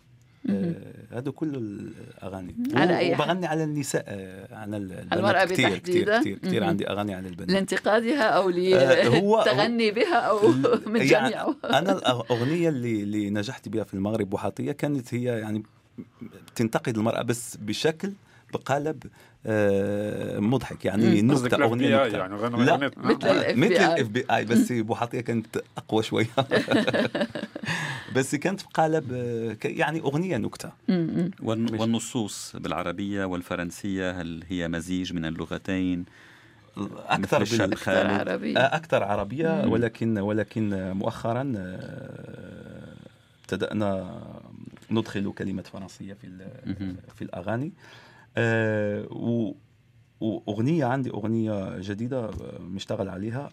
هذا 1.12 1.30
كل 1.30 1.54
الأغاني 1.54 2.54
على 2.74 2.98
أي 2.98 3.16
حال. 3.16 3.24
وبغني 3.24 3.46
على 3.46 3.64
النساء 3.64 4.04
آه، 4.08 4.54
عن 4.54 4.74
ال- 4.74 4.92
البنات 4.92 5.12
المرأة 5.18 5.44
كتير 5.44 5.56
كتير 5.56 5.76
بتحديدا. 5.78 6.20
كتير, 6.20 6.38
كتير 6.38 6.60
مهم. 6.60 6.68
عندي 6.68 6.88
أغاني 6.90 7.14
عن 7.14 7.26
البنات 7.26 7.50
لانتقادها 7.50 8.36
آه، 8.36 8.40
هو- 8.40 8.50
للتغني 9.38 9.90
بها 9.90 10.14
أو 10.16 10.48
من 10.92 10.96
يعني 10.96 11.06
جميعه 11.06 11.56
أنا 11.64 11.92
الاغنيه 11.92 12.68
اللي 12.68 13.02
اللي 13.02 13.30
نجحت 13.30 13.68
بها 13.68 13.84
في 13.84 13.94
المغرب 13.94 14.34
وحاطيه 14.34 14.72
كانت 14.72 15.14
هي 15.14 15.22
يعني 15.24 15.62
تنتقد 16.54 16.96
المرأة 16.96 17.22
بس 17.22 17.56
بشكل 17.56 18.12
بقالب 18.52 19.02
آه، 19.46 20.38
مضحك 20.38 20.84
يعني. 20.84 21.22
نكتة 21.22 21.64
اغنيه 21.64 22.04
نكتة 22.04 22.18
يعني 22.18 22.34
غنى 22.34 22.64
لا. 22.64 22.76
مثل. 22.76 22.92
الاف 23.26 24.08
بي 24.08 24.24
اي 24.30 24.44
بس 24.44 24.72
بوحاطيه 24.88 25.20
كانت 25.20 25.62
أقوى 25.76 26.02
شوية 26.02 26.26
بس 28.16 28.34
كانت 28.34 28.62
بقالب 28.64 29.12
آه، 29.12 29.56
يعني 29.64 30.00
أغنية 30.00 30.36
نكتة 30.36 30.72
والنصوص 31.42 32.56
بالعربية 32.56 33.24
والفرنسية 33.24 34.20
هل 34.20 34.44
هي 34.48 34.68
مزيج 34.68 35.12
من 35.12 35.24
اللغتين؟ 35.24 36.04
أكثر 37.08 37.44
خالد. 37.76 38.10
عربية. 38.10 38.58
آه، 38.58 38.76
أكثر 38.76 39.02
عربية. 39.02 39.66
ولكن 39.66 40.18
ولكن 40.18 40.90
مؤخرا 40.92 41.52
ابتدأنا 43.42 44.20
ندخل 44.90 45.32
كلمه 45.32 45.62
فرنسية 45.62 46.14
في. 46.14 46.28
في 47.16 47.22
الأغاني 47.22 47.72
آه، 48.36 49.06
و- 49.10 49.54
واغنيه 50.20 50.84
عندي 50.84 51.10
أغنية 51.10 51.78
جديدة 51.78 52.24
آه، 52.24 52.32
مشتغل 52.60 53.08
عليها 53.08 53.50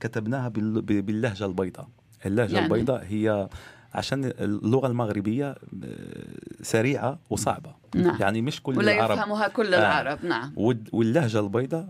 كتبناها 0.00 0.48
باللهجة 0.48 1.46
البيضاء 1.46 1.88
اللهجة 2.26 2.54
يعني؟ 2.54 2.66
البيضاء 2.66 3.04
هي 3.04 3.48
عشان 3.94 4.24
اللغة 4.24 4.86
المغربية 4.86 5.50
آه، 5.50 5.56
سريعة 6.62 7.18
وصعبة 7.30 7.74
نعم. 7.94 8.16
يعني 8.20 8.42
مش 8.42 8.62
كل 8.62 8.78
ولا 8.78 8.92
العرب 8.94 9.18
يفهمها 9.18 9.48
كل 9.48 9.74
آه. 9.74 9.78
العرب 9.78 10.24
نعم 10.24 10.52
والد- 10.56 10.88
واللهجة 10.92 11.40
البيضاء 11.40 11.88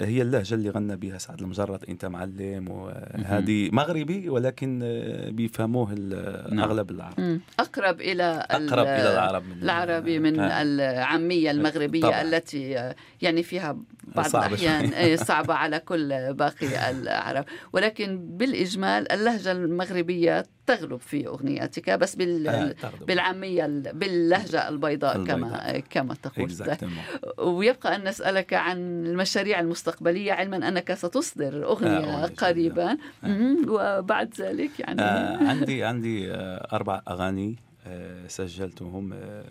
هي 0.00 0.22
اللهجة 0.22 0.54
اللي 0.54 0.70
غنى 0.70 0.96
بها 0.96 1.18
سعد 1.18 1.40
المجرد 1.40 1.84
أنت 1.88 2.04
معلم 2.04 2.68
وهذه 2.68 3.70
مغربي 3.72 4.28
ولكن 4.28 4.80
آه، 4.84 5.30
بيفهموه 5.30 5.92
ال- 5.92 6.54
نعم. 6.54 6.64
أغلب 6.70 6.90
العرب. 6.90 7.40
أقرب 7.60 8.00
إلى 8.00 8.46
أقرب 8.50 8.86
إلى 8.86 9.12
العرب 9.12 9.42
من 9.48 9.62
العربي 9.62 10.18
من 10.18 10.40
آه. 10.40 10.62
العامية 10.62 11.50
المغربية 11.50 12.00
طبعاً. 12.00 12.22
التي 12.22 12.92
يعني 13.22 13.42
فيها 13.42 13.76
بعض 14.16 14.26
صعبة 14.26 14.46
الأحيان 14.46 14.86
شوي. 14.90 14.96
آه، 15.12 15.16
صعبة 15.16 15.54
على 15.54 15.78
كل 15.80 16.34
باقي 16.34 16.90
العرب 16.90 17.44
ولكن 17.72 18.36
بالإجمال 18.36 19.12
اللهجة 19.12 19.52
المغربية 19.52 20.46
تغلب 20.66 21.00
في 21.00 21.26
أغنياتك 21.26 21.90
بس 21.90 22.14
بال... 22.16 22.48
آه، 22.48 22.72
تغلب. 22.72 23.06
بالعامية 23.06 23.66
ال- 23.66 23.92
باللهجة 23.94 24.68
البيضاء, 24.68 25.24
كما 25.24 25.46
البيضاء. 25.70 25.80
كما 25.90 26.14
تقول. 26.14 26.50
ويبقى 27.38 27.96
أن 27.96 28.08
نسألك 28.08 28.54
عن 28.54 29.06
المشاريع 29.06 29.60
المستقبلية 29.60 30.32
علما 30.32 30.68
أنك 30.68 30.94
ستصدر 30.94 31.64
أغنية 31.64 31.98
أغنية 31.98 32.26
قريبا 32.36 32.96
مم. 33.22 33.56
وبعد 33.68 34.34
ذلك 34.40 34.80
يعني 34.80 35.02
آه 35.02 35.36
عندي 35.48 35.84
عندي 35.84 36.32
آه 36.32 36.68
أربع 36.72 37.02
أغاني 37.08 37.56
آه 37.86 38.26
سجلتهم 38.28 39.12
آه 39.12 39.44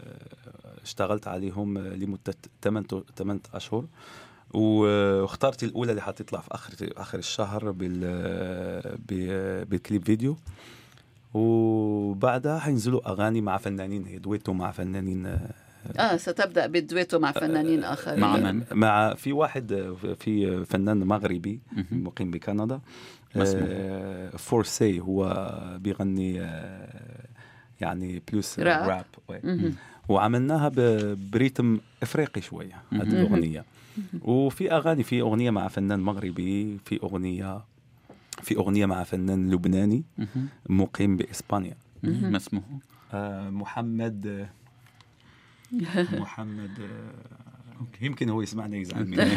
اشتغلت 0.84 1.28
عليهم 1.28 1.78
آه، 1.78 1.82
لمدة 1.82 2.36
8 2.64 2.88
8 3.18 3.40
أشهر 3.54 3.86
واخترت 4.54 5.64
الأولى 5.64 5.92
اللي 5.92 6.02
حتطلع 6.02 6.40
في 6.40 6.48
آخر 6.52 6.74
آخر 6.98 7.20
الشهر 7.20 7.72
بال 7.72 8.00
ب- 9.10 9.70
بالكليب 9.70 10.06
فيديو 10.06 10.38
وبعدها 11.34 12.60
حينزلوا 12.60 13.10
أغاني 13.12 13.42
مع 13.42 13.58
فنانين 13.58 14.06
هي 14.06 14.18
دويتو 14.18 14.54
مع 14.54 14.72
فنانين 14.72 15.26
آه، 15.26 15.40
آه 16.00 16.18
ستبدأ 16.18 16.68
بالدويتو 16.68 17.20
مع 17.20 17.32
فنانين 17.32 17.84
آخرين 17.84 18.20
مع 18.20 18.38
من؟ 18.38 18.64
مع 18.72 19.14
في 19.14 19.34
واحد 19.34 19.72
آه، 19.72 20.14
في 20.20 20.66
فنان 20.66 20.98
مغربي. 21.04 21.60
مقيم 21.92 22.32
بكندا؟ 22.32 22.80
آه، 23.36 24.30
فورسي 24.30 25.00
هو 25.00 25.50
بيغني 25.82 26.42
آه، 26.42 27.26
يعني 27.82 28.22
بلوس 28.32 28.60
راب. 28.60 29.04
راب. 29.30 29.46
وعملناها 30.10 30.72
بريتم 31.32 31.80
إفريقي 32.04 32.42
شوية 32.42 32.82
هذه. 32.92 33.02
الأغنية 33.02 33.66
وفي 34.22 34.72
أغاني 34.72 35.04
في 35.04 35.22
أغنية 35.22 35.50
مع 35.50 35.68
فنان 35.68 36.00
مغربي 36.00 36.78
في 36.86 37.00
أغنية 37.04 37.62
في 38.44 38.56
أغنية 38.56 38.86
مع 38.86 39.04
فنان 39.04 39.52
لبناني. 39.52 40.04
مقيم 40.70 41.18
بإسبانيا. 41.18 41.78
ما 42.04 42.38
اسمه؟ 42.38 42.62
آه، 43.14 43.50
محمد 43.50 44.48
محمد 46.14 46.72
آه، 46.80 47.86
يمكن 48.02 48.30
هو 48.30 48.42
يسمعنا 48.42 48.78
يزعل 48.78 49.06
مني 49.08 49.16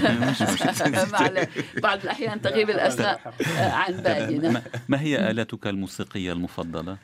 بعض 1.83 2.01
الأحيان 2.01 2.41
تغيب 2.43 2.71
الأسماء 2.71 3.35
آه، 3.59 3.73
عن 3.73 3.93
بالنا 3.97 4.51
ما- 4.51 4.63
ما 4.89 5.01
هي 5.01 5.31
آلتك 5.31 5.67
الموسيقية 5.67 6.33
المفضلة؟ 6.33 6.99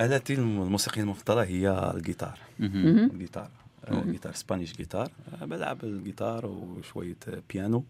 آلتي 0.00 0.34
الموسيقية 0.34 1.02
المفضلة 1.02 1.42
هي 1.44 1.92
الجيتار. 1.94 2.38
الجيتار 2.60 3.50
جيتار 3.92 4.32
Spanish 4.32 4.76
جيتار 4.76 5.10
بلعب 5.42 5.84
الجيتار 5.84 6.46
وشوية 6.46 7.16
آه، 7.28 7.42
بيانو. 7.52 7.84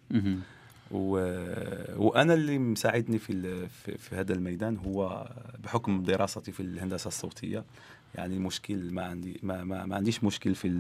وأنا 0.91 2.35
اللي 2.35 2.59
مساعدني. 2.59 3.19
في, 3.19 3.69
في 3.99 4.17
هذا 4.17 4.33
الميدان 4.33 4.77
هو 4.77 5.31
بحكم 5.65 6.03
دراستي 6.03 6.53
في 6.53 6.61
الهندسة 6.61 7.09
الصوتية 7.09 7.65
يعني 8.15 8.35
المشكل 8.35 8.91
ما 8.91 9.03
عندي 9.03 9.41
ما, 9.43 9.65
ما, 9.65 9.87
ما 9.87 9.97
عنديش 9.97 10.25
مشكل 10.25 10.55
في. 10.55 10.71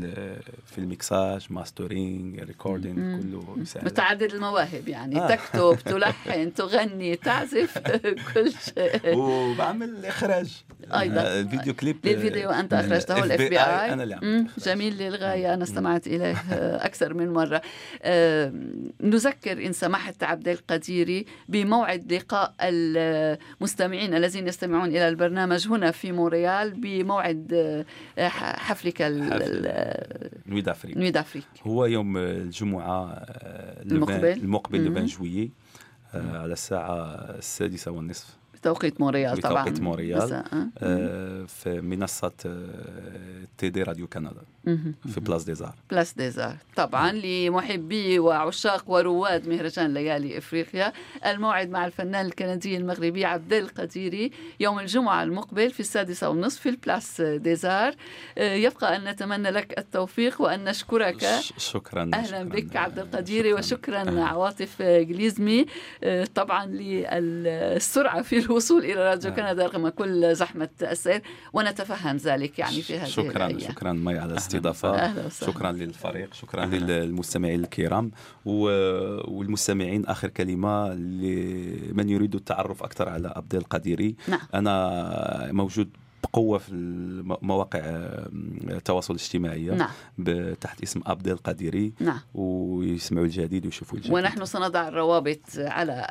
في 0.66 0.78
ال 0.78 0.88
mixage 0.88 1.46
mastering 1.50 2.40
recording. 2.40 3.22
كله 3.22 3.56
يساعد 3.56 3.84
متعدد 3.84 4.34
المواهب 4.34 4.88
يعني 4.88 5.20
آه. 5.20 5.28
تكتب 5.28 5.78
تلحن 5.92 6.54
تغني 6.54 7.16
تعزف 7.16 7.78
كل 8.34 8.52
شيء. 8.52 9.16
وبعمل 9.16 10.06
إخراج. 10.06 10.62
أيضا 10.94 11.40
الفيديو 11.40 11.74
كليب 11.74 11.96
للفيديو 12.04 12.50
أنت 12.50 12.72
أخرجته 12.72 13.24
ال 13.24 13.40
FBI 13.40 13.92
أنا 13.92 14.02
اللي 14.02 14.14
عملته 14.14 14.50
جميل 14.58 14.98
للغاية. 14.98 15.54
أنا 15.54 15.62
استمعت 15.62 16.06
إليه 16.06 16.36
أكثر 16.76 17.14
من 17.14 17.32
مرة. 17.32 17.62
آه، 18.02 18.52
نذكر 19.00 19.66
إن 19.66 19.72
سمحت 19.72 20.22
عبد 20.22 20.48
القديري 20.48 21.26
بموعد 21.48 22.12
لقاء 22.12 22.54
المستمعين 22.60 24.14
الذين 24.14 24.48
يستمعون 24.48 24.88
إلى 24.88 25.08
البرنامج 25.08 25.68
هنا 25.68 25.90
في 25.90 26.12
مونريال 26.12 26.80
بموعد 26.80 27.19
آه، 27.52 27.84
حفلك 28.58 29.02
Nuits 30.46 30.61
d'Afrique 30.61 30.96
Nuits 30.96 31.11
d'Afrique 31.11 31.44
هو 31.66 31.84
يوم 31.84 32.16
الجمعة 32.16 33.06
آه، 33.12 33.82
المقبل. 33.82 34.26
المقبل 34.32 34.80
20 34.88 35.06
جويي 35.06 35.50
على 36.14 36.52
الساعة 36.52 37.04
السادسة 37.38 37.90
والنصف. 37.90 38.36
بتوقيت 38.54 39.00
مونريال 39.00 39.38
طبعا. 39.40 39.62
بتوقيت 39.62 39.80
مونريال 39.80 40.44
آه 40.78 41.44
في 41.44 41.80
منصة 41.80 42.32
TD 43.58 43.82
راديو 43.82 44.06
كندا. 44.06 44.42
في 44.64 45.20
Place 45.20 45.44
des 45.44 45.56
Arts. 45.56 45.74
Place 45.90 46.12
des 46.12 46.29
Arts. 46.29 46.56
طبعا 46.76 47.12
لمحبي 47.12 48.18
وعشاق 48.18 48.84
ورواد 48.90 49.48
مهرجان 49.48 49.94
ليالي 49.94 50.38
إفريقيا 50.38 50.92
الموعد 51.26 51.70
مع 51.70 51.86
الفنان 51.86 52.26
الكندي 52.26 52.76
المغربي 52.76 53.24
عبد 53.24 53.52
القديري 53.52 54.30
يوم 54.61 54.78
الجمعة 54.78 55.22
المقبل 55.22 55.70
في 55.70 55.80
السادسة 55.80 56.28
والنصف 56.28 56.61
في 56.61 56.68
ال 56.68 56.77
Place 56.77 57.20
des 57.20 57.48
Arts. 57.48 57.94
آه، 58.38 58.54
يبقى 58.54 58.96
أن 58.96 59.04
نتمنى 59.04 59.50
لك 59.50 59.78
التوفيق 59.78 60.40
وأن 60.42 60.64
نشكرك. 60.64 61.26
شكرا 61.56 62.11
أهلا 62.14 62.26
شكرا. 62.26 62.42
بك 62.42 62.76
عبد 62.76 62.98
القديري 62.98 63.52
وشكرا 63.52 64.20
عواطف 64.20 64.82
جليزمي. 64.82 65.66
آه، 66.04 66.24
طبعا 66.34 66.66
للسرعة 66.66 68.22
في 68.22 68.38
الوصول 68.38 68.84
إلى 68.84 68.94
راديو 68.94 69.34
كندا 69.34 69.66
رغم 69.66 69.88
كل 69.88 70.34
زحمة 70.34 70.68
السير 70.82 71.22
ونتفهم 71.52 72.16
ذلك 72.16 72.58
يعني 72.58 72.82
في 72.82 72.98
هذه 72.98 73.08
شكرا 73.08 73.46
الأيام. 73.46 73.72
شكرا 73.72 73.92
مي 73.92 74.18
على 74.18 74.36
الاستضافة 74.55 75.28
شكرا 75.28 75.72
للفريق 75.72 76.34
شكرا 76.34 76.66
للمستمعين 76.66 77.61
الكرام 77.61 78.11
والمستمعين 78.44 80.07
آخر 80.07 80.28
كلمة 80.28 80.94
لمن 80.94 82.09
يريد 82.09 82.34
التعرف 82.34 82.82
أكثر 82.82 83.09
على 83.09 83.32
عبد 83.36 83.55
القديري 83.55 84.16
نعم. 84.28 84.40
أنا 84.55 85.53
موجود 85.53 85.90
بقوة 86.22 86.59
في 86.59 86.72
مواقع 87.42 87.80
التواصل 88.68 89.14
الاجتماعي 89.14 89.64
نعم. 89.64 90.55
تحت 90.61 90.82
اسم 90.82 91.01
عبد 91.07 91.28
القديري 91.28 91.92
نعم. 92.01 92.20
ويسمعوا 92.34 93.26
الجديد 93.26 93.64
ويشوفوا 93.64 93.98
الجديد 93.98 94.14
ونحن 94.14 94.44
سنضع 94.44 94.88
الروابط 94.88 95.40
على 95.57 96.07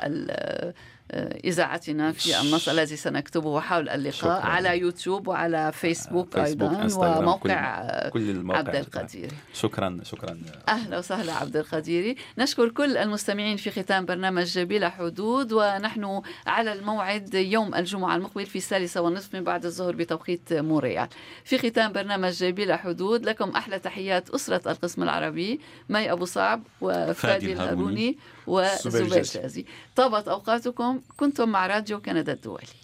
إذاعتنا 1.44 2.12
في 2.12 2.40
النص 2.40 2.68
الذي 2.68 2.96
سنكتبه 2.96 3.60
حول 3.60 3.88
اللقاء 3.88 4.12
شكرا. 4.12 4.32
على 4.32 4.78
يوتيوب 4.78 5.28
وعلى 5.28 5.72
فيسبوك, 5.72 6.34
فيسبوك 6.38 6.72
أيضا 6.72 7.18
وموقع 7.18 8.08
كل, 8.08 8.10
كل 8.10 8.30
الموقع 8.30 8.58
عبد 8.58 8.76
القديري 8.76 9.36
شكرا 9.54 10.00
شكرا. 10.02 10.38
أهلا 10.68 10.98
وسهلا 10.98 11.32
عبد 11.32 11.56
القديري 11.56 12.16
نشكر 12.38 12.68
كل 12.68 12.96
المستمعين 12.96 13.56
في 13.56 13.70
ختام 13.70 14.04
برنامج 14.06 14.58
بلا 14.58 14.88
حدود 14.88 15.52
ونحن 15.52 16.22
على 16.46 16.72
الموعد 16.72 17.34
يوم 17.34 17.74
الجمعة 17.74 18.16
المقبل 18.16 18.46
في 18.46 18.56
الثالثة 18.56 19.00
والنصف 19.00 19.34
من 19.34 19.44
بعد 19.44 19.64
الظهر 19.64 19.94
بتوقيت 19.96 20.52
موريال. 20.52 21.08
في 21.44 21.58
ختام 21.58 21.92
برنامج 21.92 22.44
بلا 22.44 22.76
حدود 22.76 23.24
لكم 23.24 23.50
أحلى 23.50 23.78
تحيات 23.78 24.30
أسرة 24.30 24.70
القسم 24.70 25.02
العربي 25.02 25.60
مي 25.88 26.12
أبو 26.12 26.24
صعب 26.24 26.62
وفادي 26.80 27.52
الهاروني 27.52 28.18
وزبير 28.46 29.22
جازي 29.22 29.66
طابت 29.96 30.28
أوقاتكم 30.28 31.02
كنتم 31.16 31.48
مع 31.48 31.66
راديو 31.66 32.00
كندا 32.00 32.32
الدولي. 32.32 32.79